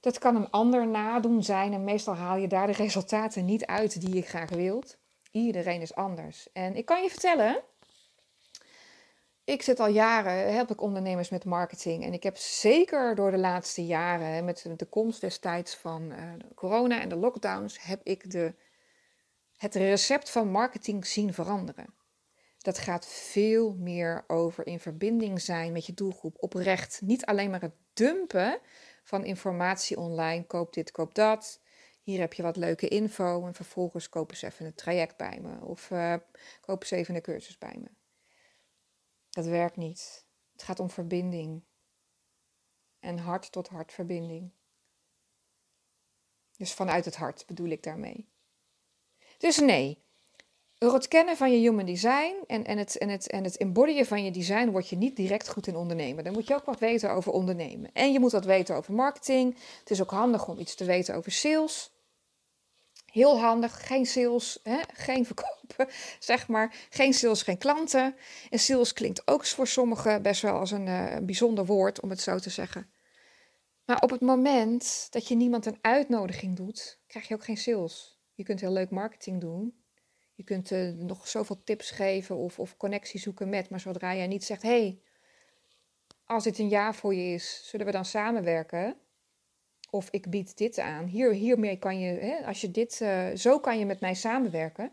Dat 0.00 0.18
kan 0.18 0.36
een 0.36 0.50
ander 0.50 0.88
nadoen 0.88 1.42
zijn 1.42 1.72
en 1.72 1.84
meestal 1.84 2.14
haal 2.14 2.36
je 2.36 2.48
daar 2.48 2.66
de 2.66 2.72
resultaten 2.72 3.44
niet 3.44 3.66
uit 3.66 4.00
die 4.00 4.14
je 4.14 4.22
graag 4.22 4.50
wilt. 4.50 4.98
Iedereen 5.30 5.80
is 5.80 5.94
anders. 5.94 6.52
En 6.52 6.76
ik 6.76 6.84
kan 6.86 7.02
je 7.02 7.10
vertellen, 7.10 7.62
ik 9.48 9.62
zit 9.62 9.80
al 9.80 9.88
jaren, 9.88 10.52
help 10.52 10.70
ik 10.70 10.80
ondernemers 10.80 11.28
met 11.28 11.44
marketing. 11.44 12.04
En 12.04 12.12
ik 12.12 12.22
heb 12.22 12.36
zeker 12.36 13.14
door 13.14 13.30
de 13.30 13.38
laatste 13.38 13.86
jaren, 13.86 14.44
met 14.44 14.66
de 14.76 14.84
komst 14.84 15.20
destijds 15.20 15.76
van 15.76 16.12
uh, 16.12 16.18
corona 16.54 17.00
en 17.00 17.08
de 17.08 17.16
lockdowns, 17.16 17.82
heb 17.82 18.00
ik 18.02 18.30
de, 18.30 18.54
het 19.56 19.74
recept 19.74 20.30
van 20.30 20.50
marketing 20.50 21.06
zien 21.06 21.34
veranderen. 21.34 21.94
Dat 22.58 22.78
gaat 22.78 23.06
veel 23.06 23.74
meer 23.78 24.24
over 24.26 24.66
in 24.66 24.80
verbinding 24.80 25.40
zijn 25.40 25.72
met 25.72 25.86
je 25.86 25.94
doelgroep, 25.94 26.36
oprecht. 26.38 27.00
Niet 27.04 27.26
alleen 27.26 27.50
maar 27.50 27.60
het 27.60 27.76
dumpen 27.92 28.58
van 29.02 29.24
informatie 29.24 29.96
online, 29.96 30.46
koop 30.46 30.72
dit, 30.72 30.90
koop 30.90 31.14
dat. 31.14 31.60
Hier 32.00 32.20
heb 32.20 32.32
je 32.32 32.42
wat 32.42 32.56
leuke 32.56 32.88
info 32.88 33.46
en 33.46 33.54
vervolgens 33.54 34.08
kopen 34.08 34.36
ze 34.36 34.46
even 34.46 34.66
een 34.66 34.74
traject 34.74 35.16
bij 35.16 35.38
me 35.42 35.64
of 35.64 35.90
uh, 35.90 36.14
kopen 36.60 36.86
ze 36.86 36.96
even 36.96 37.14
een 37.14 37.22
cursus 37.22 37.58
bij 37.58 37.76
me. 37.80 37.97
Dat 39.38 39.46
werkt 39.46 39.76
niet. 39.76 40.26
Het 40.52 40.62
gaat 40.62 40.80
om 40.80 40.90
verbinding. 40.90 41.62
En 43.00 43.18
hart 43.18 43.52
tot 43.52 43.68
hart 43.68 43.92
verbinding. 43.92 44.50
Dus 46.56 46.72
vanuit 46.72 47.04
het 47.04 47.16
hart 47.16 47.46
bedoel 47.46 47.68
ik 47.68 47.82
daarmee. 47.82 48.28
Dus 49.36 49.58
nee, 49.58 50.02
door 50.78 50.92
het 50.92 51.08
kennen 51.08 51.36
van 51.36 51.52
je 51.52 51.58
human 51.58 51.86
design 51.86 52.34
en, 52.46 52.64
en, 52.64 52.78
het, 52.78 52.98
en, 52.98 53.08
het, 53.08 53.30
en 53.30 53.44
het 53.44 53.56
embodyen 53.56 54.06
van 54.06 54.24
je 54.24 54.30
design 54.30 54.70
word 54.70 54.88
je 54.88 54.96
niet 54.96 55.16
direct 55.16 55.48
goed 55.48 55.66
in 55.66 55.76
ondernemen. 55.76 56.24
Dan 56.24 56.32
moet 56.32 56.46
je 56.46 56.54
ook 56.54 56.64
wat 56.64 56.78
weten 56.78 57.10
over 57.10 57.32
ondernemen. 57.32 57.92
En 57.92 58.12
je 58.12 58.20
moet 58.20 58.32
wat 58.32 58.44
weten 58.44 58.76
over 58.76 58.94
marketing. 58.94 59.56
Het 59.78 59.90
is 59.90 60.00
ook 60.00 60.10
handig 60.10 60.48
om 60.48 60.58
iets 60.58 60.74
te 60.74 60.84
weten 60.84 61.14
over 61.14 61.32
sales. 61.32 61.92
Heel 63.18 63.40
handig, 63.40 63.86
geen 63.86 64.06
sales, 64.06 64.58
hè? 64.62 64.80
geen 64.92 65.26
verkopen, 65.26 65.88
zeg 66.18 66.48
maar. 66.48 66.86
Geen 66.90 67.14
sales, 67.14 67.42
geen 67.42 67.58
klanten. 67.58 68.16
En 68.50 68.58
sales 68.58 68.92
klinkt 68.92 69.28
ook 69.28 69.46
voor 69.46 69.66
sommigen 69.66 70.22
best 70.22 70.42
wel 70.42 70.58
als 70.58 70.70
een, 70.70 70.86
uh, 70.86 71.16
bijzonder 71.22 71.66
woord, 71.66 72.00
om 72.00 72.10
het 72.10 72.20
zo 72.20 72.38
te 72.38 72.50
zeggen. 72.50 72.90
Maar 73.84 74.00
op 74.00 74.10
het 74.10 74.20
moment 74.20 75.06
dat 75.10 75.28
je 75.28 75.34
niemand 75.34 75.66
een 75.66 75.78
uitnodiging 75.80 76.56
doet, 76.56 77.00
krijg 77.06 77.28
je 77.28 77.34
ook 77.34 77.44
geen 77.44 77.56
sales. 77.56 78.20
Je 78.34 78.42
kunt 78.42 78.60
heel 78.60 78.72
leuk 78.72 78.90
marketing 78.90 79.40
doen. 79.40 79.82
Je 80.34 80.44
kunt 80.44 80.70
uh, 80.70 80.92
nog 80.92 81.28
zoveel 81.28 81.62
tips 81.64 81.90
geven 81.90 82.36
of, 82.36 82.58
of 82.58 82.76
connectie 82.76 83.20
zoeken 83.20 83.48
met. 83.48 83.70
Maar 83.70 83.80
zodra 83.80 84.14
jij 84.14 84.26
niet 84.26 84.44
zegt, 84.44 84.62
hey, 84.62 85.00
als 86.24 86.44
dit 86.44 86.58
een 86.58 86.68
jaar 86.68 86.94
voor 86.94 87.14
je 87.14 87.34
is, 87.34 87.68
zullen 87.68 87.86
we 87.86 87.92
dan 87.92 88.04
samenwerken? 88.04 88.96
Of 89.90 90.08
ik 90.10 90.30
bied 90.30 90.56
dit 90.56 90.78
aan. 90.78 91.04
Hier, 91.04 91.32
hiermee 91.32 91.78
kan 91.78 91.98
je, 91.98 92.18
hè, 92.18 92.46
als 92.46 92.60
je 92.60 92.70
dit, 92.70 93.00
uh, 93.02 93.28
zo 93.34 93.58
kan 93.58 93.78
je 93.78 93.86
met 93.86 94.00
mij 94.00 94.14
samenwerken. 94.14 94.92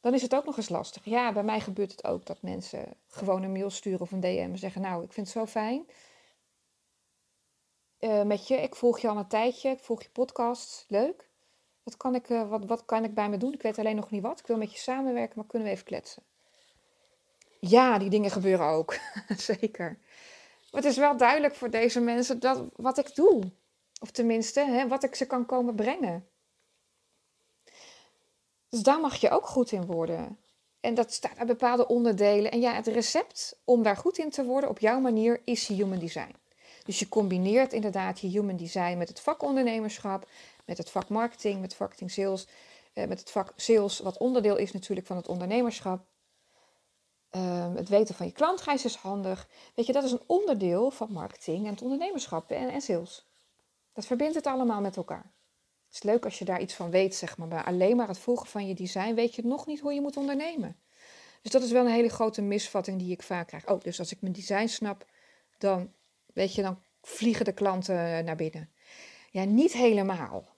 Dan 0.00 0.14
is 0.14 0.22
het 0.22 0.34
ook 0.34 0.44
nog 0.44 0.56
eens 0.56 0.68
lastig. 0.68 1.04
Ja, 1.04 1.32
bij 1.32 1.42
mij 1.42 1.60
gebeurt 1.60 1.90
het 1.90 2.04
ook 2.04 2.26
dat 2.26 2.42
mensen 2.42 2.94
gewoon 3.08 3.42
een 3.42 3.52
mail 3.52 3.70
sturen 3.70 4.00
of 4.00 4.12
een 4.12 4.20
DM 4.20 4.48
en 4.50 4.58
zeggen: 4.58 4.80
Nou, 4.80 5.04
ik 5.04 5.12
vind 5.12 5.26
het 5.26 5.36
zo 5.36 5.46
fijn. 5.46 5.86
Uh, 8.00 8.22
met 8.22 8.48
je, 8.48 8.54
ik 8.54 8.74
volg 8.74 8.98
je 8.98 9.08
al 9.08 9.16
een 9.16 9.28
tijdje, 9.28 9.70
ik 9.70 9.80
volg 9.80 10.02
je 10.02 10.10
podcast, 10.10 10.84
leuk. 10.88 11.28
Wat 11.82 11.96
kan, 11.96 12.14
ik, 12.14 12.28
uh, 12.28 12.48
wat, 12.48 12.64
wat 12.64 12.84
kan 12.84 13.04
ik 13.04 13.14
bij 13.14 13.28
me 13.28 13.36
doen? 13.36 13.52
Ik 13.52 13.62
weet 13.62 13.78
alleen 13.78 13.96
nog 13.96 14.10
niet 14.10 14.22
wat. 14.22 14.38
Ik 14.38 14.46
wil 14.46 14.56
met 14.56 14.72
je 14.72 14.78
samenwerken, 14.78 15.32
maar 15.36 15.46
kunnen 15.46 15.68
we 15.68 15.74
even 15.74 15.86
kletsen? 15.86 16.22
Ja, 17.60 17.98
die 17.98 18.10
dingen 18.10 18.30
gebeuren 18.30 18.66
ook. 18.66 18.96
Zeker. 19.36 19.98
Maar 20.70 20.82
het 20.82 20.90
is 20.90 20.96
wel 20.96 21.16
duidelijk 21.16 21.54
voor 21.54 21.70
deze 21.70 22.00
mensen 22.00 22.40
dat 22.40 22.64
wat 22.76 22.98
ik 22.98 23.14
doe. 23.14 23.50
Of 24.00 24.10
tenminste, 24.10 24.60
hè, 24.60 24.88
wat 24.88 25.04
ik 25.04 25.14
ze 25.14 25.26
kan 25.26 25.46
komen 25.46 25.74
brengen. 25.74 26.28
Dus 28.68 28.80
daar 28.82 29.00
mag 29.00 29.16
je 29.16 29.30
ook 29.30 29.46
goed 29.46 29.72
in 29.72 29.86
worden. 29.86 30.38
En 30.80 30.94
dat 30.94 31.12
staat 31.12 31.38
uit 31.38 31.46
bepaalde 31.46 31.86
onderdelen. 31.86 32.50
En 32.50 32.60
ja, 32.60 32.74
het 32.74 32.86
recept 32.86 33.60
om 33.64 33.82
daar 33.82 33.96
goed 33.96 34.18
in 34.18 34.30
te 34.30 34.44
worden 34.44 34.70
op 34.70 34.78
jouw 34.78 35.00
manier 35.00 35.40
is 35.44 35.66
human 35.66 35.98
design. 35.98 36.34
Dus 36.84 36.98
je 36.98 37.08
combineert 37.08 37.72
inderdaad 37.72 38.20
je 38.20 38.28
human 38.28 38.56
design 38.56 38.98
met 38.98 39.08
het 39.08 39.20
vakondernemerschap, 39.20 40.28
met 40.64 40.78
het 40.78 40.90
vak 40.90 41.08
marketing, 41.08 41.60
met 41.60 41.78
marketing 41.78 42.10
sales, 42.10 42.46
uh, 42.94 43.06
met 43.06 43.18
het 43.18 43.30
vak 43.30 43.52
sales, 43.56 43.98
wat 43.98 44.18
onderdeel 44.18 44.56
is 44.56 44.72
natuurlijk 44.72 45.06
van 45.06 45.16
het 45.16 45.28
ondernemerschap. 45.28 46.04
Ehm, 47.30 47.74
het 47.74 47.88
weten 47.88 48.14
van 48.14 48.26
je 48.26 48.32
klantreis 48.32 48.84
is 48.84 48.94
handig. 48.94 49.48
Weet 49.74 49.86
je, 49.86 49.92
dat 49.92 50.04
is 50.04 50.12
een 50.12 50.22
onderdeel 50.26 50.90
van 50.90 51.12
marketing 51.12 51.64
en 51.64 51.70
het 51.70 51.82
ondernemerschap 51.82 52.50
en, 52.50 52.68
en 52.68 52.80
sales. 52.80 53.27
Dat 53.98 54.06
verbindt 54.06 54.34
het 54.34 54.46
allemaal 54.46 54.80
met 54.80 54.96
elkaar. 54.96 55.32
Het 55.86 55.94
is 55.94 56.02
leuk 56.02 56.24
als 56.24 56.38
je 56.38 56.44
daar 56.44 56.60
iets 56.60 56.74
van 56.74 56.90
weet, 56.90 57.14
zeg 57.14 57.36
maar. 57.36 57.48
Maar 57.48 57.64
alleen 57.64 57.96
maar 57.96 58.08
het 58.08 58.18
volgen 58.18 58.46
van 58.46 58.66
je 58.66 58.74
design 58.74 59.14
weet 59.14 59.34
je 59.34 59.46
nog 59.46 59.66
niet 59.66 59.80
hoe 59.80 59.94
je 59.94 60.00
moet 60.00 60.16
ondernemen. 60.16 60.76
Dus 61.42 61.52
dat 61.52 61.62
is 61.62 61.70
wel 61.70 61.84
een 61.84 61.92
hele 61.92 62.08
grote 62.08 62.42
misvatting 62.42 62.98
die 62.98 63.12
ik 63.12 63.22
vaak 63.22 63.46
krijg. 63.46 63.68
Oh, 63.68 63.80
dus 63.80 63.98
als 63.98 64.12
ik 64.12 64.20
mijn 64.20 64.32
design 64.32 64.66
snap, 64.66 65.04
dan, 65.58 65.92
weet 66.26 66.54
je, 66.54 66.62
dan 66.62 66.82
vliegen 67.02 67.44
de 67.44 67.52
klanten 67.52 68.24
naar 68.24 68.36
binnen. 68.36 68.70
Ja, 69.30 69.44
niet 69.44 69.72
helemaal. 69.72 70.48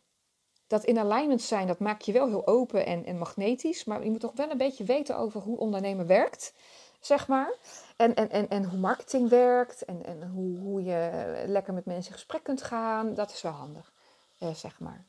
Dat 0.67 0.85
in 0.85 0.99
alignment 0.99 1.43
zijn, 1.43 1.67
dat 1.67 1.79
maakt 1.79 2.05
je 2.05 2.13
wel 2.13 2.29
heel 2.29 2.47
open 2.47 2.87
en, 2.87 3.05
en 3.05 3.19
magnetisch. 3.19 3.85
Maar 3.85 4.05
je 4.05 4.11
moet 4.11 4.21
toch 4.21 4.37
wel 4.37 4.51
een 4.51 4.59
beetje 4.59 4.85
weten 4.85 5.17
over 5.17 5.41
hoe 5.41 5.59
ondernemen 5.59 6.07
werkt, 6.07 6.55
zeg 7.01 7.29
maar. 7.29 7.53
En, 7.97 8.15
en, 8.15 8.31
en, 8.31 8.49
en 8.49 8.65
hoe 8.65 8.79
marketing 8.79 9.29
werkt 9.29 9.85
en, 9.85 10.05
en 10.05 10.29
hoe, 10.29 10.59
hoe 10.59 10.83
je 10.83 11.43
lekker 11.47 11.75
met 11.75 11.85
mensen 11.85 12.11
in 12.11 12.19
gesprek 12.19 12.43
kunt 12.43 12.63
gaan. 12.63 13.15
Dat 13.15 13.31
is 13.31 13.43
wel 13.43 13.53
handig, 13.53 13.93
eh, 14.39 14.55
zeg 14.55 14.81
maar. 14.81 15.05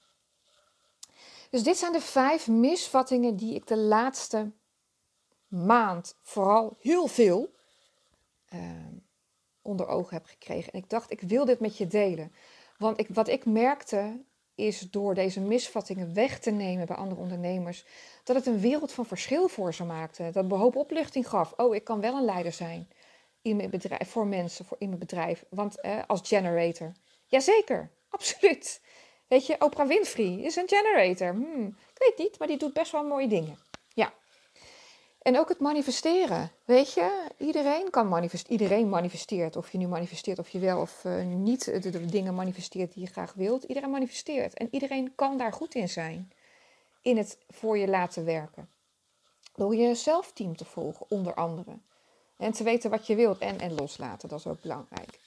Dus 1.50 1.64
dit 1.64 1.78
zijn 1.78 1.92
de 1.92 2.02
vijf 2.02 2.48
misvattingen 2.48 3.36
die 3.36 3.56
ik 3.56 3.68
de 3.68 3.78
laatste 3.78 4.52
maand 5.48 6.16
vooral 6.22 6.78
heel 6.80 7.08
veel 7.08 7.54
uh, 8.54 8.60
onder 9.62 9.88
ogen 9.88 10.14
heb 10.14 10.26
gekregen. 10.26 10.74
En 10.74 10.80
ik 10.80 10.90
dacht, 10.90 11.12
ik 11.12 11.22
wil 11.22 11.46
dit 11.46 11.60
met 11.60 11.78
je 11.78 11.88
delen. 11.88 12.34
Want 12.78 13.00
ik, 13.00 13.08
wat 13.10 13.28
ik 13.28 13.46
merkte 13.46 14.24
is 14.56 14.80
door 14.80 15.16
deze 15.16 15.40
misvattingen 15.40 16.14
weg 16.14 16.40
te 16.40 16.52
nemen 16.52 16.86
bij 16.86 16.96
andere 16.96 17.22
ondernemers, 17.22 17.86
dat 18.24 18.36
het 18.36 18.46
een 18.46 18.60
wereld 18.60 18.92
van 18.92 19.06
verschil 19.06 19.48
voor 19.48 19.74
ze 19.74 19.84
maakte. 19.84 20.30
Dat 20.32 20.48
behoop 20.48 20.76
opluchting 20.76 21.30
gaf. 21.30 21.54
Oh, 21.58 21.76
ik 21.76 21.84
kan 21.84 22.02
wel 22.02 22.18
een 22.18 22.26
leider 22.26 22.52
zijn 22.52 22.90
in 23.42 23.56
mijn 23.56 23.70
bedrijf, 23.70 24.10
voor 24.10 24.28
mensen, 24.28 24.66
voor 24.66 24.78
in 24.80 24.88
mijn 24.88 25.00
bedrijf. 25.00 25.46
Want 25.50 25.82
eh, 25.82 26.00
als 26.08 26.22
generator. 26.24 26.92
Jazeker, 27.26 27.90
absoluut. 28.10 28.82
Weet 29.28 29.46
je, 29.46 29.56
Oprah 29.60 29.88
Winfrey 29.88 30.40
is 30.42 30.56
een 30.56 30.68
generator. 30.68 31.30
Hmm, 31.34 31.68
ik 31.68 31.98
weet 31.98 32.18
niet, 32.18 32.40
maar 32.40 32.48
die 32.48 32.58
doet 32.58 32.74
best 32.74 32.92
wel 32.92 33.04
mooie 33.04 33.28
dingen. 33.28 33.58
En 35.22 35.40
ook 35.40 35.50
het 35.50 35.60
manifesteren. 35.60 36.52
Weet 36.66 36.94
je, 36.94 37.28
iedereen 37.38 37.90
kan 37.90 38.08
manifesteren. 38.08 38.62
Iedereen 38.62 38.90
manifesteert. 38.90 39.56
Of 39.56 39.72
je 39.72 39.78
nu 39.78 39.88
manifesteert 39.88 40.40
of 40.40 40.50
je 40.50 40.60
wel 40.60 40.82
of 40.82 41.04
uh, 41.04 41.24
niet 41.24 41.66
de, 41.66 41.90
de, 41.90 42.06
dingen 42.06 42.36
manifesteert 42.36 42.94
die 42.94 43.04
je 43.04 43.10
graag 43.12 43.34
wilt. 43.34 43.64
Iedereen 43.64 43.90
manifesteert. 43.90 44.54
En 44.54 44.68
iedereen 44.72 45.16
kan 45.16 45.38
daar 45.38 45.54
goed 45.54 45.76
in 45.76 45.90
zijn. 45.90 46.32
In 47.02 47.18
het 47.18 47.38
voor 47.50 47.78
je 47.78 47.88
laten 47.88 48.26
werken. 48.26 48.70
Door 49.56 49.76
je 49.76 49.96
zelfteam 49.96 50.56
te 50.56 50.66
volgen, 50.66 51.06
onder 51.10 51.34
andere. 51.34 51.80
En 52.38 52.52
te 52.52 52.64
weten 52.64 52.90
wat 52.90 53.08
je 53.08 53.16
wilt 53.16 53.40
en, 53.40 53.60
en 53.60 53.74
loslaten. 53.74 54.30
Dat 54.30 54.40
is 54.40 54.48
ook 54.48 54.62
belangrijk. 54.62 55.20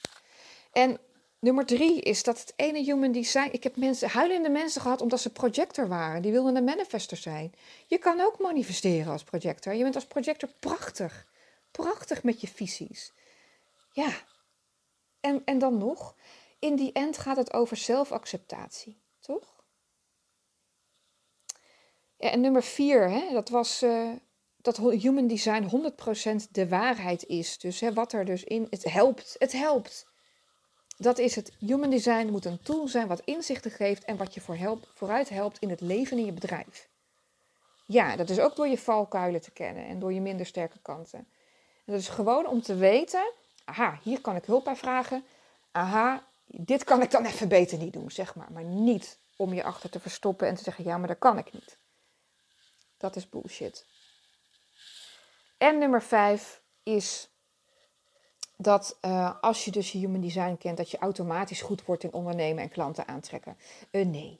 En 0.71 0.99
Nummer 1.45 1.65
drie 1.65 2.01
is 2.01 2.23
dat 2.23 2.39
het 2.39 2.53
ene 2.55 2.83
human 2.83 3.11
design. 3.11 3.49
Ik 3.51 3.63
heb 3.63 3.75
mensen, 3.75 4.09
huilende 4.09 4.49
mensen 4.49 4.81
gehad 4.81 5.01
omdat 5.01 5.19
ze 5.19 5.31
projector 5.31 5.87
waren. 5.87 6.21
Die 6.21 6.31
wilden 6.31 6.55
een 6.55 6.63
manifester 6.63 7.17
zijn. 7.17 7.53
Je 7.87 7.97
kan 7.97 8.21
ook 8.21 8.39
manifesteren 8.39 9.11
als 9.11 9.23
projector. 9.23 9.73
Je 9.73 9.83
bent 9.83 9.95
als 9.95 10.05
projector 10.05 10.49
prachtig. 10.59 11.27
Prachtig 11.71 12.23
met 12.23 12.41
je 12.41 12.47
visies. 12.47 13.13
Ja. 13.91 14.09
En, 15.19 15.41
en 15.45 15.59
dan 15.59 15.77
nog, 15.77 16.15
in 16.59 16.75
die 16.75 16.91
end 16.91 17.17
gaat 17.17 17.37
het 17.37 17.53
over 17.53 17.77
zelfacceptatie. 17.77 19.01
Toch? 19.19 19.63
Ja, 22.17 22.31
en 22.31 22.41
nummer 22.41 22.63
vier, 22.63 23.09
hè, 23.09 23.33
dat 23.33 23.49
was 23.49 23.83
uh, 23.83 24.11
dat 24.57 24.77
human 24.77 25.27
design 25.27 25.91
100% 26.45 26.51
de 26.51 26.67
waarheid 26.67 27.25
is. 27.25 27.57
Dus 27.57 27.79
hè, 27.79 27.93
wat 27.93 28.13
er 28.13 28.25
dus 28.25 28.43
in. 28.43 28.67
Het 28.69 28.83
helpt. 28.83 29.35
Het 29.37 29.51
helpt. 29.51 30.13
Dat 30.97 31.17
is 31.17 31.35
het. 31.35 31.51
Human 31.59 31.89
design 31.89 32.27
moet 32.27 32.45
een 32.45 32.61
tool 32.61 32.87
zijn 32.87 33.07
wat 33.07 33.21
inzichten 33.25 33.71
geeft 33.71 34.03
en 34.03 34.17
wat 34.17 34.33
je 34.33 34.41
voor 34.41 34.79
vooruit 34.93 35.29
helpt 35.29 35.59
in 35.59 35.69
het 35.69 35.81
leven 35.81 36.17
in 36.17 36.25
je 36.25 36.31
bedrijf. 36.31 36.89
Ja, 37.85 38.15
dat 38.15 38.29
is 38.29 38.39
ook 38.39 38.55
door 38.55 38.67
je 38.67 38.77
valkuilen 38.77 39.41
te 39.41 39.51
kennen 39.51 39.85
en 39.85 39.99
door 39.99 40.13
je 40.13 40.21
minder 40.21 40.45
sterke 40.45 40.79
kanten. 40.81 41.19
En 41.85 41.93
dat 41.93 41.99
is 41.99 42.07
gewoon 42.07 42.47
om 42.47 42.61
te 42.61 42.75
weten, 42.75 43.31
aha, 43.65 43.99
hier 44.03 44.21
kan 44.21 44.35
ik 44.35 44.45
hulp 44.45 44.63
bij 44.63 44.75
vragen. 44.75 45.25
Aha, 45.71 46.23
dit 46.45 46.83
kan 46.83 47.01
ik 47.01 47.11
dan 47.11 47.25
even 47.25 47.47
beter 47.47 47.77
niet 47.77 47.93
doen, 47.93 48.11
zeg 48.11 48.35
maar. 48.35 48.51
Maar 48.51 48.63
niet 48.63 49.17
om 49.35 49.53
je 49.53 49.63
achter 49.63 49.89
te 49.89 49.99
verstoppen 49.99 50.47
en 50.47 50.55
te 50.55 50.63
zeggen, 50.63 50.83
ja, 50.83 50.97
maar 50.97 51.07
dat 51.07 51.19
kan 51.19 51.37
ik 51.37 51.53
niet. 51.53 51.77
Dat 52.97 53.15
is 53.15 53.29
bullshit. 53.29 53.85
En 55.57 55.77
nummer 55.77 56.01
vijf 56.01 56.61
is 56.83 57.29
dat 58.57 58.97
uh, 59.01 59.31
als 59.41 59.65
je 59.65 59.71
dus 59.71 59.91
human 59.91 60.21
design 60.21 60.55
kent, 60.59 60.77
dat 60.77 60.91
je 60.91 60.97
automatisch 60.97 61.61
goed 61.61 61.85
wordt 61.85 62.03
in 62.03 62.13
ondernemen 62.13 62.63
en 62.63 62.69
klanten 62.69 63.07
aantrekken. 63.07 63.57
Uh, 63.91 64.05
nee. 64.05 64.39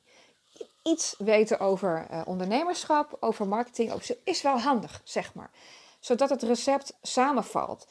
Iets 0.84 1.16
weten 1.18 1.60
over 1.60 2.08
uh, 2.12 2.22
ondernemerschap, 2.26 3.18
over 3.20 3.48
marketing, 3.48 4.18
is 4.24 4.42
wel 4.42 4.60
handig, 4.60 5.02
zeg 5.04 5.34
maar. 5.34 5.52
Zodat 6.00 6.30
het 6.30 6.44
recept 6.44 6.98
samenvalt. 7.02 7.88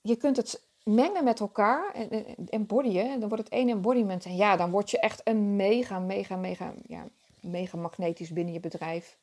Je 0.00 0.16
kunt 0.16 0.36
het 0.36 0.62
mengen 0.84 1.24
met 1.24 1.40
elkaar 1.40 1.94
en 1.94 2.36
embodyen. 2.48 3.20
Dan 3.20 3.28
wordt 3.28 3.44
het 3.44 3.52
één 3.52 3.68
embodiment. 3.68 4.24
En 4.24 4.36
ja, 4.36 4.56
dan 4.56 4.70
word 4.70 4.90
je 4.90 4.98
echt 4.98 5.20
een 5.24 5.56
mega, 5.56 5.98
mega, 5.98 6.36
mega, 6.36 6.72
ja, 6.86 7.08
mega 7.40 7.76
magnetisch 7.76 8.32
binnen 8.32 8.54
je 8.54 8.60
bedrijf. 8.60 9.18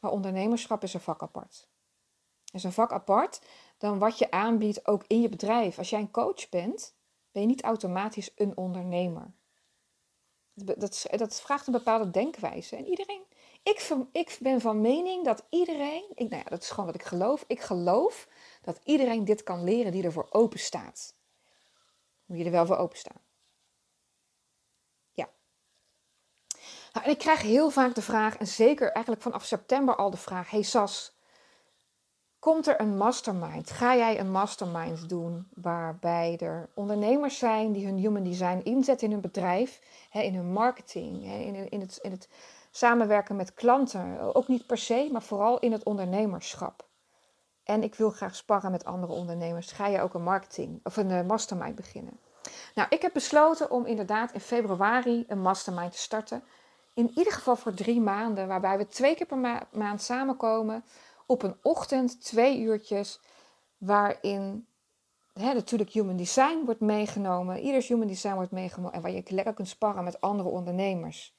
Maar 0.00 0.10
ondernemerschap 0.10 0.82
is 0.82 0.94
een 0.94 1.00
vak 1.00 1.22
apart. 1.22 1.68
is 2.52 2.64
een 2.64 2.72
vak 2.72 2.92
apart 2.92 3.40
dan 3.78 3.98
wat 3.98 4.18
je 4.18 4.30
aanbiedt 4.30 4.86
ook 4.86 5.04
in 5.06 5.20
je 5.20 5.28
bedrijf. 5.28 5.78
Als 5.78 5.90
jij 5.90 6.00
een 6.00 6.10
coach 6.10 6.48
bent, 6.48 6.94
ben 7.32 7.42
je 7.42 7.48
niet 7.48 7.62
automatisch 7.62 8.30
een 8.36 8.56
ondernemer. 8.56 9.34
Dat, 10.54 11.06
dat 11.10 11.40
vraagt 11.40 11.66
een 11.66 11.72
bepaalde 11.72 12.10
denkwijze. 12.10 12.76
En 12.76 12.86
iedereen, 12.86 13.22
ik, 13.62 13.90
ik 14.12 14.38
ben 14.40 14.60
van 14.60 14.80
mening 14.80 15.24
dat 15.24 15.46
iedereen, 15.48 16.04
ik, 16.14 16.28
nou 16.28 16.42
ja, 16.42 16.50
dat 16.50 16.62
is 16.62 16.70
gewoon 16.70 16.86
wat 16.86 16.94
ik 16.94 17.02
geloof. 17.02 17.44
Ik 17.46 17.60
geloof 17.60 18.28
dat 18.62 18.80
iedereen 18.84 19.24
dit 19.24 19.42
kan 19.42 19.64
leren 19.64 19.92
die 19.92 20.04
ervoor 20.04 20.26
open 20.30 20.58
staat. 20.58 21.14
Moet 22.24 22.38
je 22.38 22.44
er 22.44 22.50
wel 22.50 22.66
voor 22.66 22.76
openstaan. 22.76 23.20
Ja. 25.12 25.28
Nou, 26.92 27.06
en 27.06 27.10
ik 27.12 27.18
krijg 27.18 27.42
heel 27.42 27.70
vaak 27.70 27.94
de 27.94 28.02
vraag, 28.02 28.36
en 28.36 28.46
zeker 28.46 28.92
eigenlijk 28.92 29.22
vanaf 29.24 29.44
september 29.44 29.96
al 29.96 30.10
de 30.10 30.16
vraag: 30.16 30.50
Hey 30.50 30.62
Sas, 30.62 31.17
Komt 32.38 32.66
er 32.66 32.80
een 32.80 32.96
mastermind? 32.96 33.70
Ga 33.70 33.96
jij 33.96 34.20
een 34.20 34.30
mastermind 34.30 35.08
doen 35.08 35.48
waarbij 35.54 36.38
er 36.40 36.68
ondernemers 36.74 37.38
zijn 37.38 37.72
die 37.72 37.86
hun 37.86 37.96
human 37.96 38.22
design 38.22 38.60
inzetten 38.64 39.06
in 39.06 39.12
hun 39.12 39.22
bedrijf, 39.22 39.80
in 40.12 40.34
hun 40.34 40.52
marketing, 40.52 41.24
in, 41.70 41.80
het, 41.80 41.98
in 42.02 42.10
het 42.10 42.28
samenwerken 42.70 43.36
met 43.36 43.54
klanten? 43.54 44.34
Ook 44.34 44.48
niet 44.48 44.66
per 44.66 44.78
se, 44.78 45.08
maar 45.12 45.22
vooral 45.22 45.58
in 45.58 45.72
het 45.72 45.82
ondernemerschap. 45.82 46.86
En 47.64 47.82
ik 47.82 47.94
wil 47.94 48.10
graag 48.10 48.36
sparren 48.36 48.70
met 48.70 48.84
andere 48.84 49.12
ondernemers. 49.12 49.72
Ga 49.72 49.86
je 49.86 50.00
ook 50.00 50.14
een 50.14 50.22
marketing 50.22 50.80
of 50.82 50.96
een 50.96 51.10
eh, 51.10 51.26
mastermind 51.26 51.74
beginnen? 51.74 52.18
Nou, 52.74 52.88
ik 52.90 53.02
heb 53.02 53.12
besloten 53.12 53.70
om 53.70 53.86
inderdaad 53.86 54.32
in 54.32 54.40
februari 54.40 55.24
een 55.28 55.40
mastermind 55.40 55.92
te 55.92 55.98
starten. 55.98 56.42
In 56.94 57.10
ieder 57.14 57.32
geval 57.32 57.56
voor 57.56 57.74
drie 57.74 58.00
maanden, 58.00 58.48
waarbij 58.48 58.78
we 58.78 58.86
twee 58.86 59.14
keer 59.14 59.26
per 59.26 59.66
maand 59.70 60.02
samenkomen 60.02 60.84
op 61.28 61.42
een 61.42 61.56
ochtend 61.62 62.24
twee 62.24 62.58
uurtjes 62.58 63.20
waarin 63.76 64.66
hè, 65.32 65.54
natuurlijk 65.54 65.90
human 65.90 66.16
design 66.16 66.64
wordt 66.64 66.80
meegenomen. 66.80 67.58
Ieders 67.58 67.88
human 67.88 68.06
design 68.06 68.34
wordt 68.34 68.50
meegenomen 68.50 68.94
en 68.94 69.00
waar 69.00 69.10
je 69.10 69.22
lekker 69.28 69.54
kunt 69.54 69.68
sparren 69.68 70.04
met 70.04 70.20
andere 70.20 70.48
ondernemers. 70.48 71.36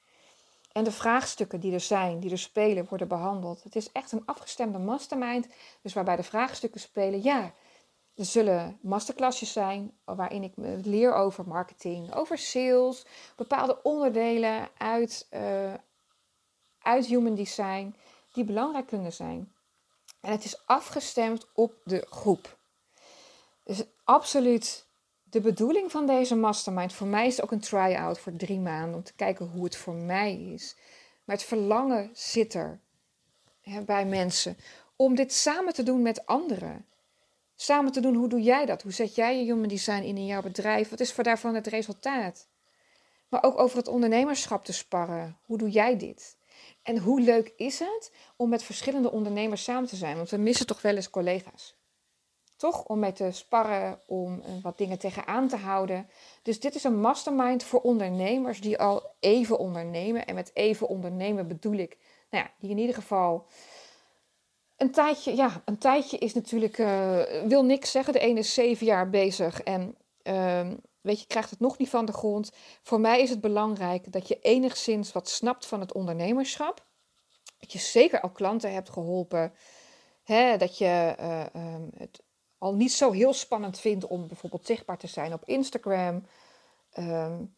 En 0.72 0.84
de 0.84 0.92
vraagstukken 0.92 1.60
die 1.60 1.72
er 1.72 1.80
zijn, 1.80 2.20
die 2.20 2.30
er 2.30 2.38
spelen, 2.38 2.86
worden 2.88 3.08
behandeld. 3.08 3.62
Het 3.62 3.76
is 3.76 3.92
echt 3.92 4.12
een 4.12 4.26
afgestemde 4.26 4.78
mastermind. 4.78 5.46
Dus 5.82 5.92
waarbij 5.92 6.16
de 6.16 6.22
vraagstukken 6.22 6.80
spelen, 6.80 7.22
ja, 7.22 7.52
er 8.14 8.24
zullen 8.24 8.78
masterclassjes 8.80 9.52
zijn 9.52 9.92
waarin 10.04 10.42
ik 10.42 10.52
leer 10.84 11.14
over 11.14 11.48
marketing, 11.48 12.14
over 12.14 12.38
sales, 12.38 13.06
bepaalde 13.36 13.82
onderdelen 13.82 14.68
uit, 14.78 15.28
uh, 15.30 15.74
uit 16.78 17.06
human 17.06 17.34
design 17.34 17.94
die 18.32 18.44
belangrijk 18.44 18.86
kunnen 18.86 19.12
zijn. 19.12 19.52
En 20.20 20.32
het 20.32 20.44
is 20.44 20.66
afgestemd 20.66 21.46
op 21.54 21.74
de 21.84 22.06
groep. 22.10 22.58
Dus 23.64 23.82
absoluut 24.04 24.86
de 25.22 25.40
bedoeling 25.40 25.90
van 25.90 26.06
deze 26.06 26.34
mastermind. 26.34 26.92
Voor 26.92 27.06
mij 27.06 27.26
is 27.26 27.36
het 27.36 27.44
ook 27.44 27.50
een 27.50 27.60
try-out 27.60 28.18
voor 28.18 28.36
drie 28.36 28.58
maanden 28.58 28.94
om 28.94 29.02
te 29.02 29.14
kijken 29.14 29.46
hoe 29.46 29.64
het 29.64 29.76
voor 29.76 29.94
mij 29.94 30.34
is. 30.34 30.76
Maar 31.24 31.36
het 31.36 31.44
verlangen 31.44 32.10
zit 32.12 32.54
er 32.54 32.80
hè, 33.60 33.82
bij 33.82 34.06
mensen 34.06 34.56
om 34.96 35.14
dit 35.14 35.32
samen 35.32 35.74
te 35.74 35.82
doen 35.82 36.02
met 36.02 36.26
anderen. 36.26 36.86
Samen 37.54 37.92
te 37.92 38.00
doen, 38.00 38.14
hoe 38.14 38.28
doe 38.28 38.42
jij 38.42 38.66
dat? 38.66 38.82
Hoe 38.82 38.92
zet 38.92 39.14
jij 39.14 39.38
je 39.38 39.44
human 39.44 39.68
design 39.68 40.02
in 40.02 40.16
in 40.16 40.26
jouw 40.26 40.42
bedrijf? 40.42 40.88
Wat 40.88 41.00
is 41.00 41.12
voor 41.12 41.24
daarvan 41.24 41.54
het 41.54 41.66
resultaat? 41.66 42.48
maar 43.30 43.42
ook 43.42 43.58
over 43.58 43.76
het 43.76 43.88
ondernemerschap 43.88 44.64
te 44.64 44.72
sparren. 44.72 45.38
Hoe 45.44 45.58
doe 45.58 45.70
jij 45.70 45.96
dit? 45.96 46.36
En 46.90 46.98
hoe 46.98 47.20
leuk 47.20 47.52
is 47.56 47.78
het 47.78 48.12
om 48.36 48.48
met 48.48 48.62
verschillende 48.62 49.10
ondernemers 49.10 49.62
samen 49.62 49.88
te 49.88 49.96
zijn? 49.96 50.16
Want 50.16 50.30
we 50.30 50.36
missen 50.36 50.66
toch 50.66 50.82
wel 50.82 50.96
eens 50.96 51.10
collega's. 51.10 51.78
Toch? 52.56 52.84
Om 52.84 52.98
mee 52.98 53.12
te 53.12 53.30
sparren, 53.32 54.00
om 54.06 54.40
eh, 54.40 54.50
wat 54.62 54.78
dingen 54.78 54.98
tegenaan 54.98 55.48
te 55.48 55.56
houden. 55.56 56.08
Dus 56.42 56.60
dit 56.60 56.74
is 56.74 56.84
een 56.84 57.00
mastermind 57.00 57.62
voor 57.62 57.80
ondernemers 57.80 58.60
die 58.60 58.78
al 58.78 59.14
even 59.20 59.58
ondernemen. 59.58 60.26
En 60.26 60.34
met 60.34 60.50
even 60.54 60.88
ondernemen 60.88 61.48
bedoel 61.48 61.76
ik, 61.76 61.98
nou 62.30 62.44
ja, 62.44 62.50
die 62.58 62.70
in 62.70 62.78
ieder 62.78 62.94
geval 62.94 63.46
een 64.76 64.90
tijdje, 64.90 65.36
ja, 65.36 65.62
een 65.64 65.78
tijdje 65.78 66.18
is 66.18 66.34
natuurlijk, 66.34 66.78
uh, 66.78 67.22
wil 67.46 67.64
niks 67.64 67.90
zeggen. 67.90 68.12
De 68.12 68.18
ene 68.18 68.38
is 68.38 68.54
zeven 68.54 68.86
jaar 68.86 69.10
bezig 69.10 69.62
en 69.62 69.96
uh, 70.22 70.70
weet 71.00 71.20
je, 71.20 71.26
krijgt 71.26 71.50
het 71.50 71.60
nog 71.60 71.78
niet 71.78 71.88
van 71.88 72.04
de 72.04 72.12
grond. 72.12 72.52
Voor 72.82 73.00
mij 73.00 73.20
is 73.20 73.30
het 73.30 73.40
belangrijk 73.40 74.12
dat 74.12 74.28
je 74.28 74.38
enigszins 74.38 75.12
wat 75.12 75.28
snapt 75.28 75.66
van 75.66 75.80
het 75.80 75.92
ondernemerschap. 75.92 76.86
Dat 77.58 77.72
je 77.72 77.78
zeker 77.78 78.20
al 78.20 78.30
klanten 78.30 78.72
hebt 78.72 78.90
geholpen. 78.90 79.52
Hè, 80.22 80.56
dat 80.56 80.78
je 80.78 81.16
uh, 81.20 81.74
um, 81.74 81.90
het 81.96 82.22
al 82.58 82.74
niet 82.74 82.92
zo 82.92 83.10
heel 83.10 83.32
spannend 83.32 83.78
vindt 83.78 84.06
om 84.06 84.26
bijvoorbeeld 84.26 84.66
zichtbaar 84.66 84.98
te 84.98 85.06
zijn 85.06 85.32
op 85.32 85.42
Instagram. 85.44 86.26
Um, 86.98 87.54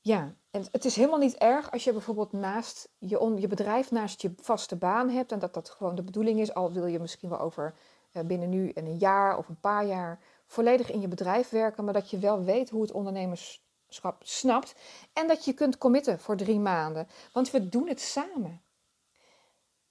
ja, 0.00 0.34
en 0.50 0.66
het 0.72 0.84
is 0.84 0.96
helemaal 0.96 1.18
niet 1.18 1.36
erg 1.36 1.70
als 1.70 1.84
je 1.84 1.92
bijvoorbeeld 1.92 2.32
naast 2.32 2.88
je, 2.98 3.34
je 3.38 3.46
bedrijf, 3.46 3.90
naast 3.90 4.22
je 4.22 4.32
vaste 4.36 4.76
baan 4.76 5.10
hebt. 5.10 5.32
En 5.32 5.38
dat 5.38 5.54
dat 5.54 5.70
gewoon 5.70 5.94
de 5.94 6.02
bedoeling 6.02 6.40
is. 6.40 6.54
Al 6.54 6.72
wil 6.72 6.86
je 6.86 6.98
misschien 6.98 7.28
wel 7.28 7.40
over 7.40 7.74
uh, 8.12 8.22
binnen 8.22 8.48
nu 8.48 8.70
en 8.70 8.86
een 8.86 8.98
jaar 8.98 9.38
of 9.38 9.48
een 9.48 9.60
paar 9.60 9.86
jaar 9.86 10.20
volledig 10.48 10.90
in 10.90 11.00
je 11.00 11.08
bedrijf 11.08 11.48
werken. 11.48 11.84
Maar 11.84 11.92
dat 11.92 12.10
je 12.10 12.18
wel 12.18 12.42
weet 12.42 12.70
hoe 12.70 12.82
het 12.82 12.92
ondernemerschap 12.92 14.16
snapt. 14.22 14.74
En 15.12 15.28
dat 15.28 15.44
je 15.44 15.52
kunt 15.52 15.78
committen 15.78 16.20
voor 16.20 16.36
drie 16.36 16.58
maanden. 16.58 17.08
Want 17.32 17.50
we 17.50 17.68
doen 17.68 17.88
het 17.88 18.00
samen. 18.00 18.62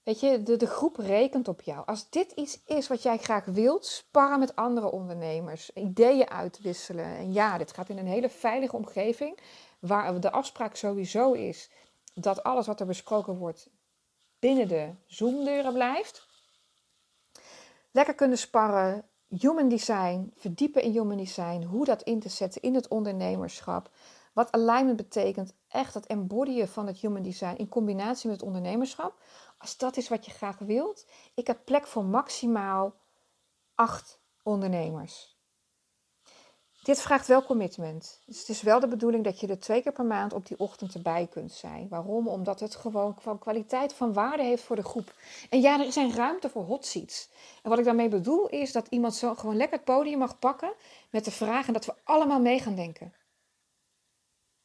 Weet 0.04 0.20
je, 0.20 0.44
de, 0.44 0.56
de 0.56 0.68
groep 0.68 0.98
rekent 0.98 1.48
op 1.48 1.62
jou. 1.62 1.86
Als 1.86 2.10
dit 2.10 2.32
iets 2.32 2.60
is 2.66 2.88
wat 2.88 3.04
jij 3.04 3.18
graag 3.18 3.46
wilt, 3.46 3.86
sparren 3.86 4.40
met 4.40 4.56
andere 4.56 4.92
ondernemers, 4.92 5.74
ideeën 5.74 6.30
uitwisselen. 6.30 7.06
En 7.06 7.34
ja, 7.34 7.58
dit 7.58 7.74
gaat 7.74 7.90
in 7.90 7.98
een 7.98 8.08
hele 8.08 8.30
veilige 8.30 8.76
omgeving, 8.76 9.40
waar 9.80 10.20
de 10.20 10.32
afspraak 10.32 10.76
sowieso 10.76 11.32
is 11.34 11.70
dat 12.14 12.44
alles 12.44 12.68
wat 12.68 12.80
er 12.80 12.86
besproken 12.86 13.38
wordt 13.38 13.70
binnen 14.40 14.68
de 14.68 14.94
Zoom-deuren 15.06 15.74
blijft. 15.74 16.28
Lekker 17.92 18.16
kunnen 18.16 18.38
sparren, 18.38 19.06
human 19.30 19.70
design, 19.70 20.32
verdiepen 20.36 20.82
in 20.82 20.92
human 20.92 21.18
design, 21.18 21.64
hoe 21.64 21.86
dat 21.86 22.02
in 22.02 22.20
te 22.20 22.30
zetten 22.30 22.62
in 22.62 22.76
het 22.76 22.88
ondernemerschap. 22.88 23.90
Wat 24.34 24.52
alignment 24.52 24.98
betekent, 24.98 25.54
echt 25.68 25.94
het 25.94 26.06
embodyen 26.06 26.68
van 26.68 26.88
het 26.88 26.98
human 26.98 27.24
design 27.24 27.56
in 27.56 27.70
combinatie 27.70 28.30
met 28.30 28.40
het 28.40 28.48
ondernemerschap. 28.48 29.22
Als 29.58 29.78
dat 29.78 29.98
is 29.98 30.10
wat 30.10 30.26
je 30.26 30.32
graag 30.32 30.58
wilt, 30.58 31.08
ik 31.34 31.48
heb 31.48 31.66
plek 31.66 31.88
voor 31.88 32.06
maximaal 32.06 32.96
acht 33.76 34.20
ondernemers. 34.44 35.37
Dit 36.88 37.02
vraagt 37.02 37.28
wel 37.28 37.44
commitment. 37.44 38.20
Dus 38.26 38.40
het 38.40 38.50
is 38.50 38.62
wel 38.62 38.80
de 38.80 38.88
bedoeling 38.88 39.24
dat 39.24 39.40
je 39.40 39.48
er 39.48 39.60
twee 39.60 39.82
keer 39.82 39.92
per 39.92 40.06
maand 40.06 40.34
op 40.34 40.48
die 40.48 40.60
ochtend 40.60 40.94
erbij 40.94 41.28
kunt 41.32 41.52
zijn. 41.52 41.88
Waarom? 41.90 42.28
Omdat 42.28 42.60
het 42.60 42.76
gewoon 42.76 43.16
van 43.20 43.40
kwaliteit 43.40 43.94
van 43.94 44.14
waarde 44.14 44.44
heeft 44.44 44.64
voor 44.64 44.76
de 44.76 44.84
groep. 44.84 45.14
En 45.50 45.62
ja, 45.62 45.80
er 45.80 45.98
een 45.98 46.16
ruimte 46.16 46.50
voor 46.50 46.64
hot 46.64 46.86
seats. 46.86 47.30
En 47.64 47.70
wat 47.70 47.80
ik 47.80 47.86
daarmee 47.86 48.10
bedoel 48.10 48.48
is 48.48 48.72
dat 48.72 48.88
iemand 48.90 49.16
zo 49.16 49.36
gewoon 49.36 49.56
lekker 49.56 49.78
het 49.78 49.86
podium 49.86 50.18
mag 50.18 50.40
pakken 50.40 50.74
met 51.10 51.26
de 51.26 51.32
vraag 51.32 51.68
en 51.68 51.74
dat 51.74 51.86
we 51.86 51.94
allemaal 52.04 52.40
mee 52.40 52.60
gaan 52.60 52.76
denken. 52.76 53.14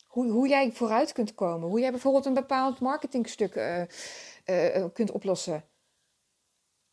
Hoe, 0.07 0.31
hoe 0.31 0.49
jij 0.49 0.73
vooruit 0.73 1.13
kunt 1.13 1.35
komen. 1.35 1.69
Hoe 1.69 1.81
jij 1.81 1.91
bijvoorbeeld 1.91 2.27
een 2.27 2.35
bepaald 2.35 2.81
marketingstuk 2.81 3.55
uh, 3.55 3.81
uh, 4.47 4.85
kunt 4.93 5.11
oplossen. 5.11 5.65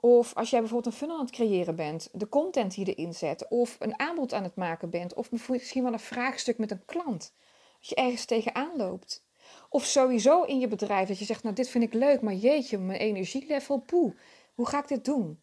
Of 0.01 0.33
als 0.33 0.49
jij 0.49 0.59
bijvoorbeeld 0.59 0.93
een 0.93 0.99
funnel 0.99 1.17
aan 1.17 1.25
het 1.25 1.33
creëren 1.33 1.75
bent, 1.75 2.09
de 2.13 2.29
content 2.29 2.75
je 2.75 2.93
erin 2.93 3.13
zet, 3.13 3.47
of 3.47 3.75
een 3.79 3.99
aanbod 3.99 4.33
aan 4.33 4.43
het 4.43 4.55
maken 4.55 4.89
bent, 4.89 5.13
of 5.13 5.31
misschien 5.31 5.83
wel 5.83 5.93
een 5.93 5.99
vraagstuk 5.99 6.57
met 6.57 6.71
een 6.71 6.85
klant. 6.85 7.33
Als 7.79 7.89
je 7.89 7.95
ergens 7.95 8.25
tegenaan 8.25 8.77
loopt. 8.77 9.25
Of 9.69 9.85
sowieso 9.85 10.43
in 10.43 10.59
je 10.59 10.67
bedrijf 10.67 11.07
dat 11.07 11.19
je 11.19 11.25
zegt, 11.25 11.43
nou 11.43 11.55
dit 11.55 11.69
vind 11.69 11.83
ik 11.83 11.93
leuk, 11.93 12.21
maar 12.21 12.33
jeetje, 12.33 12.77
mijn 12.77 12.99
energielevel, 12.99 13.77
poe, 13.77 14.15
hoe 14.53 14.67
ga 14.67 14.79
ik 14.79 14.87
dit 14.87 15.05
doen? 15.05 15.39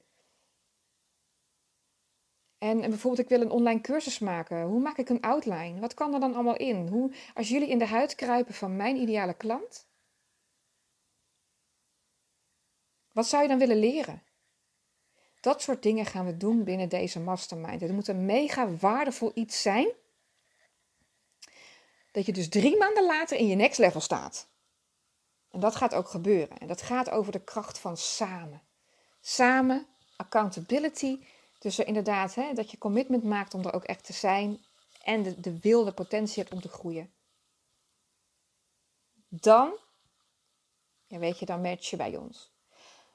En, 2.58 2.82
en, 2.82 2.90
bijvoorbeeld, 2.90 3.22
ik 3.22 3.36
wil 3.36 3.40
een 3.40 3.50
online 3.50 3.80
cursus 3.80 4.18
maken. 4.18 4.62
Hoe 4.62 4.80
maak 4.80 4.98
ik 4.98 5.08
een 5.08 5.20
outline? 5.20 5.80
Wat 5.80 5.94
kan 5.94 6.14
er 6.14 6.20
dan 6.20 6.34
allemaal 6.34 6.56
in? 6.56 6.86
Hoe, 6.86 7.12
als 7.34 7.48
jullie 7.48 7.68
in 7.68 7.78
de 7.78 7.86
huid 7.86 8.14
kruipen 8.14 8.54
van 8.54 8.76
mijn 8.76 8.96
ideale 8.96 9.34
klant, 9.34 9.86
wat 13.12 13.26
zou 13.26 13.42
je 13.42 13.48
dan 13.48 13.58
willen 13.58 13.78
leren? 13.78 14.22
Dat 15.46 15.62
soort 15.62 15.82
dingen 15.82 16.06
gaan 16.06 16.26
we 16.26 16.36
doen 16.36 16.64
binnen 16.64 16.88
deze 16.88 17.20
mastermind. 17.20 17.80
Het 17.80 17.92
moet 17.92 18.08
een 18.08 18.24
mega 18.24 18.70
waardevol 18.76 19.30
iets 19.34 19.62
zijn. 19.62 19.88
Dat 22.12 22.26
je 22.26 22.32
dus 22.32 22.48
drie 22.48 22.76
maanden 22.76 23.06
later 23.06 23.36
in 23.36 23.46
je 23.46 23.54
next 23.54 23.78
level 23.78 24.00
staat. 24.00 24.48
En 25.50 25.60
dat 25.60 25.76
gaat 25.76 25.94
ook 25.94 26.08
gebeuren. 26.08 26.58
En 26.58 26.66
dat 26.66 26.82
gaat 26.82 27.10
over 27.10 27.32
de 27.32 27.44
kracht 27.44 27.78
van 27.78 27.96
samen. 27.96 28.62
Samen, 29.20 29.86
accountability. 30.16 31.24
Dus 31.58 31.78
er 31.78 31.86
inderdaad, 31.86 32.34
hè, 32.34 32.52
dat 32.52 32.70
je 32.70 32.78
commitment 32.78 33.24
maakt 33.24 33.54
om 33.54 33.64
er 33.64 33.72
ook 33.72 33.84
echt 33.84 34.04
te 34.04 34.12
zijn. 34.12 34.64
En 35.02 35.22
de, 35.22 35.40
de 35.40 35.60
wil, 35.60 35.84
de 35.84 35.92
potentie 35.92 36.42
hebt 36.42 36.54
om 36.54 36.60
te 36.60 36.68
groeien. 36.68 37.12
Dan, 39.28 39.78
ja, 41.06 41.18
weet 41.18 41.38
je, 41.38 41.46
dan 41.46 41.60
match 41.60 41.90
je 41.90 41.96
bij 41.96 42.16
ons. 42.16 42.52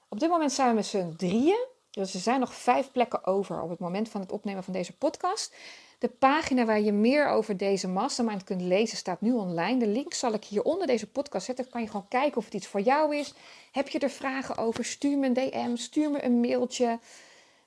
Op 0.09 0.19
dit 0.19 0.29
moment 0.29 0.51
zijn 0.51 0.69
we 0.69 0.75
met 0.75 0.85
z'n 0.85 1.15
drieën. 1.15 1.70
Dus 1.91 2.13
er 2.13 2.19
zijn 2.19 2.39
nog 2.39 2.54
vijf 2.54 2.91
plekken 2.91 3.25
over 3.25 3.62
op 3.62 3.69
het 3.69 3.80
moment 3.80 4.10
van 4.10 4.21
het 4.21 4.32
opnemen 4.32 4.63
van 4.63 4.73
deze 4.73 4.97
podcast. 4.97 5.56
De 5.99 6.08
pagina 6.08 6.65
waar 6.65 6.82
je 6.82 6.91
meer 6.91 7.27
over 7.27 7.58
deze 7.58 7.88
mastermind 7.88 8.43
kunt 8.43 8.62
lezen 8.62 8.97
staat 8.97 9.21
nu 9.21 9.34
online. 9.34 9.80
De 9.80 9.88
link 9.88 10.13
zal 10.13 10.34
ik 10.34 10.43
hier 10.43 10.63
onder 10.63 10.88
deze 10.88 11.08
podcast 11.08 11.45
zetten. 11.45 11.63
Dan 11.63 11.73
kan 11.73 11.82
je 11.82 11.88
gewoon 11.88 12.08
kijken 12.08 12.38
of 12.38 12.45
het 12.45 12.54
iets 12.54 12.67
voor 12.67 12.82
jou 12.82 13.15
is. 13.15 13.34
Heb 13.71 13.88
je 13.88 13.99
er 13.99 14.10
vragen 14.10 14.58
over? 14.58 14.86
Stuur 14.86 15.17
me 15.17 15.25
een 15.25 15.34
DM, 15.34 15.75
stuur 15.75 16.12
me 16.12 16.23
een 16.23 16.39
mailtje. 16.39 16.99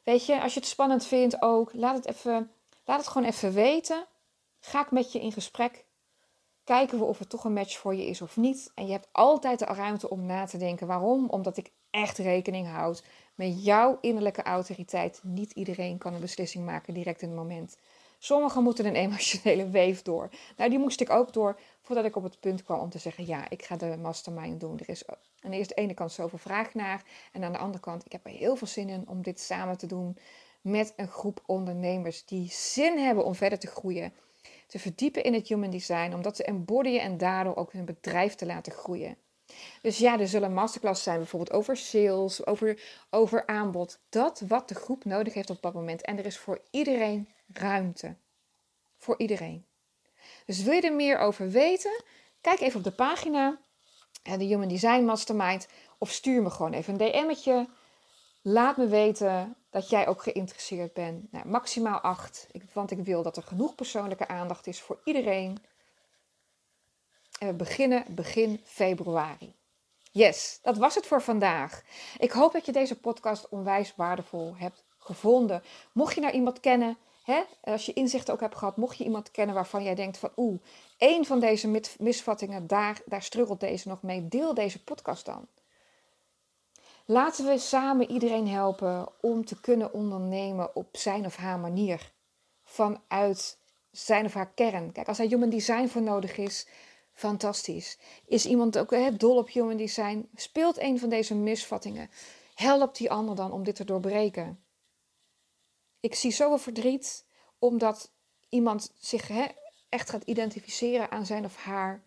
Weet 0.02 0.26
je, 0.26 0.40
als 0.40 0.54
je 0.54 0.60
het 0.60 0.68
spannend 0.68 1.06
vindt 1.06 1.42
ook, 1.42 1.70
laat 1.72 1.96
het, 1.96 2.06
even, 2.06 2.50
laat 2.84 2.98
het 2.98 3.08
gewoon 3.08 3.28
even 3.28 3.52
weten. 3.52 4.06
Ga 4.60 4.80
ik 4.80 4.90
met 4.90 5.12
je 5.12 5.20
in 5.20 5.32
gesprek. 5.32 5.84
Kijken 6.64 6.98
we 6.98 7.04
of 7.04 7.18
het 7.18 7.28
toch 7.28 7.44
een 7.44 7.52
match 7.52 7.78
voor 7.78 7.94
je 7.94 8.06
is 8.06 8.22
of 8.22 8.36
niet. 8.36 8.70
En 8.74 8.86
je 8.86 8.92
hebt 8.92 9.08
altijd 9.12 9.58
de 9.58 9.64
ruimte 9.64 10.10
om 10.10 10.26
na 10.26 10.46
te 10.46 10.58
denken. 10.58 10.86
Waarom? 10.86 11.28
Omdat 11.28 11.56
ik 11.56 11.70
echt 11.90 12.18
rekening 12.18 12.68
houd 12.68 13.02
met 13.34 13.64
jouw 13.64 13.98
innerlijke 14.00 14.42
autoriteit. 14.42 15.20
Niet 15.22 15.52
iedereen 15.52 15.98
kan 15.98 16.14
een 16.14 16.20
beslissing 16.20 16.64
maken 16.64 16.94
direct 16.94 17.22
in 17.22 17.28
het 17.28 17.36
moment. 17.36 17.76
Sommigen 18.18 18.62
moeten 18.62 18.86
een 18.86 18.94
emotionele 19.06 19.68
weef 19.68 20.02
door. 20.02 20.30
Nou, 20.56 20.70
die 20.70 20.78
moest 20.78 21.00
ik 21.00 21.10
ook 21.10 21.32
door 21.32 21.60
voordat 21.80 22.04
ik 22.04 22.16
op 22.16 22.22
het 22.22 22.40
punt 22.40 22.62
kwam 22.62 22.80
om 22.80 22.90
te 22.90 22.98
zeggen: 22.98 23.26
ja, 23.26 23.50
ik 23.50 23.64
ga 23.64 23.76
de 23.76 23.96
mastermind 23.96 24.60
doen. 24.60 24.78
Er 24.78 24.88
is 24.88 25.06
aan 25.06 25.50
de 25.50 25.66
ene 25.74 25.94
kant 25.94 26.12
zoveel 26.12 26.38
vraag 26.38 26.74
naar. 26.74 27.02
En 27.32 27.44
aan 27.44 27.52
de 27.52 27.58
andere 27.58 27.82
kant, 27.82 28.04
ik 28.04 28.12
heb 28.12 28.26
er 28.26 28.30
heel 28.30 28.56
veel 28.56 28.66
zin 28.66 28.88
in 28.88 29.08
om 29.08 29.22
dit 29.22 29.40
samen 29.40 29.78
te 29.78 29.86
doen 29.86 30.16
met 30.60 30.92
een 30.96 31.08
groep 31.08 31.42
ondernemers 31.46 32.24
die 32.24 32.48
zin 32.50 32.98
hebben 32.98 33.24
om 33.24 33.34
verder 33.34 33.58
te 33.58 33.66
groeien. 33.66 34.12
Te 34.66 34.78
verdiepen 34.78 35.24
in 35.24 35.34
het 35.34 35.48
human 35.48 35.70
design, 35.70 36.12
om 36.14 36.22
dat 36.22 36.34
te 36.34 36.44
embodyen 36.44 37.00
en 37.00 37.18
daardoor 37.18 37.56
ook 37.56 37.72
hun 37.72 37.84
bedrijf 37.84 38.34
te 38.34 38.46
laten 38.46 38.72
groeien. 38.72 39.16
Dus 39.82 39.98
ja, 39.98 40.18
er 40.18 40.28
zullen 40.28 40.54
masterclass 40.54 41.02
zijn 41.02 41.18
bijvoorbeeld 41.18 41.52
over 41.52 41.76
sales, 41.76 42.46
over, 42.46 42.80
over 43.10 43.46
aanbod. 43.46 43.98
Dat 44.08 44.42
wat 44.48 44.68
de 44.68 44.74
groep 44.74 45.04
nodig 45.04 45.34
heeft 45.34 45.50
op 45.50 45.62
dat 45.62 45.74
moment. 45.74 46.02
En 46.02 46.18
er 46.18 46.26
is 46.26 46.38
voor 46.38 46.60
iedereen 46.70 47.28
ruimte. 47.52 48.14
Voor 48.98 49.18
iedereen. 49.18 49.64
Dus 50.46 50.62
wil 50.62 50.72
je 50.72 50.80
er 50.80 50.94
meer 50.94 51.18
over 51.18 51.50
weten? 51.50 52.02
Kijk 52.40 52.60
even 52.60 52.78
op 52.78 52.84
de 52.84 52.92
pagina, 52.92 53.58
de 54.22 54.44
Human 54.44 54.68
Design 54.68 55.04
Mastermind. 55.04 55.68
Of 55.98 56.10
stuur 56.10 56.42
me 56.42 56.50
gewoon 56.50 56.72
even 56.72 56.92
een 57.00 57.10
DM'tje. 57.10 57.68
Laat 58.42 58.76
me 58.76 58.86
weten 58.86 59.56
dat 59.70 59.90
jij 59.90 60.06
ook 60.06 60.22
geïnteresseerd 60.22 60.92
bent. 60.92 61.32
Nou, 61.32 61.46
maximaal 61.46 61.98
acht, 61.98 62.46
want 62.72 62.90
ik 62.90 62.98
wil 62.98 63.22
dat 63.22 63.36
er 63.36 63.42
genoeg 63.42 63.74
persoonlijke 63.74 64.28
aandacht 64.28 64.66
is 64.66 64.80
voor 64.80 65.00
iedereen. 65.04 65.58
En 67.38 67.46
we 67.46 67.54
beginnen 67.54 68.04
begin 68.08 68.60
februari. 68.64 69.54
Yes, 70.10 70.58
dat 70.62 70.78
was 70.78 70.94
het 70.94 71.06
voor 71.06 71.22
vandaag. 71.22 71.82
Ik 72.18 72.30
hoop 72.30 72.52
dat 72.52 72.66
je 72.66 72.72
deze 72.72 73.00
podcast 73.00 73.48
onwijs 73.48 73.92
waardevol 73.96 74.56
hebt 74.56 74.84
gevonden. 74.98 75.62
Mocht 75.92 76.14
je 76.14 76.20
nou 76.20 76.32
iemand 76.32 76.60
kennen, 76.60 76.96
hè, 77.24 77.42
als 77.62 77.86
je 77.86 77.92
inzichten 77.92 78.34
ook 78.34 78.40
hebt 78.40 78.56
gehad, 78.56 78.76
mocht 78.76 78.98
je 78.98 79.04
iemand 79.04 79.30
kennen 79.30 79.54
waarvan 79.54 79.82
jij 79.82 79.94
denkt 79.94 80.18
van 80.18 80.30
oeh, 80.36 80.60
één 80.96 81.24
van 81.24 81.40
deze 81.40 81.80
misvattingen, 81.98 82.66
daar, 82.66 83.00
daar 83.06 83.22
struggelt 83.22 83.60
deze 83.60 83.88
nog 83.88 84.02
mee, 84.02 84.28
deel 84.28 84.54
deze 84.54 84.84
podcast 84.84 85.24
dan. 85.24 85.46
Laten 87.06 87.46
we 87.46 87.58
samen 87.58 88.10
iedereen 88.10 88.48
helpen 88.48 89.08
om 89.20 89.44
te 89.44 89.60
kunnen 89.60 89.92
ondernemen 89.92 90.76
op 90.76 90.88
zijn 90.92 91.26
of 91.26 91.36
haar 91.36 91.58
manier. 91.58 92.12
Vanuit 92.64 93.58
zijn 93.90 94.24
of 94.24 94.34
haar 94.34 94.52
kern. 94.54 94.92
Kijk, 94.92 95.08
als 95.08 95.18
er 95.18 95.28
human 95.28 95.50
design 95.50 95.86
voor 95.86 96.02
nodig 96.02 96.36
is, 96.36 96.66
Fantastisch. 97.14 97.98
Is 98.26 98.46
iemand 98.46 98.78
ook 98.78 98.90
hè, 98.90 99.16
dol 99.16 99.36
op 99.36 99.48
human 99.48 99.76
design? 99.76 100.28
Speelt 100.34 100.78
een 100.78 100.98
van 100.98 101.08
deze 101.08 101.34
misvattingen? 101.34 102.10
Help 102.54 102.96
die 102.96 103.10
ander 103.10 103.34
dan 103.34 103.52
om 103.52 103.64
dit 103.64 103.76
te 103.76 103.84
doorbreken. 103.84 104.64
Ik 106.00 106.14
zie 106.14 106.30
zoveel 106.30 106.58
verdriet 106.58 107.26
omdat 107.58 108.12
iemand 108.48 108.92
zich 108.98 109.28
hè, 109.28 109.44
echt 109.88 110.10
gaat 110.10 110.22
identificeren 110.24 111.10
aan 111.10 111.26
zijn 111.26 111.44
of 111.44 111.56
haar 111.56 112.02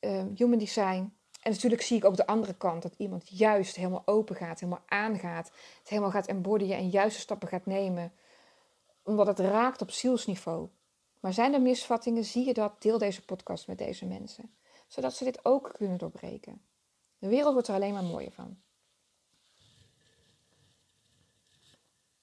uh, 0.00 0.22
human 0.34 0.58
design. 0.58 1.16
En 1.42 1.50
natuurlijk 1.50 1.82
zie 1.82 1.96
ik 1.96 2.04
ook 2.04 2.16
de 2.16 2.26
andere 2.26 2.54
kant, 2.54 2.82
dat 2.82 2.94
iemand 2.96 3.38
juist 3.38 3.76
helemaal 3.76 4.02
open 4.04 4.36
gaat, 4.36 4.60
helemaal 4.60 4.84
aangaat, 4.86 5.46
het 5.78 5.88
helemaal 5.88 6.10
gaat 6.10 6.26
embodyen 6.26 6.76
en 6.76 6.88
juiste 6.88 7.20
stappen 7.20 7.48
gaat 7.48 7.66
nemen, 7.66 8.12
omdat 9.02 9.26
het 9.26 9.38
raakt 9.38 9.82
op 9.82 9.90
zielsniveau. 9.90 10.68
Maar 11.24 11.32
zijn 11.32 11.54
er 11.54 11.62
misvattingen, 11.62 12.24
zie 12.24 12.46
je 12.46 12.54
dat, 12.54 12.82
deel 12.82 12.98
deze 12.98 13.24
podcast 13.24 13.66
met 13.66 13.78
deze 13.78 14.06
mensen, 14.06 14.56
zodat 14.88 15.14
ze 15.14 15.24
dit 15.24 15.44
ook 15.44 15.72
kunnen 15.76 15.98
doorbreken. 15.98 16.62
De 17.18 17.28
wereld 17.28 17.52
wordt 17.52 17.68
er 17.68 17.74
alleen 17.74 17.92
maar 17.92 18.02
mooier 18.02 18.32
van. 18.32 18.62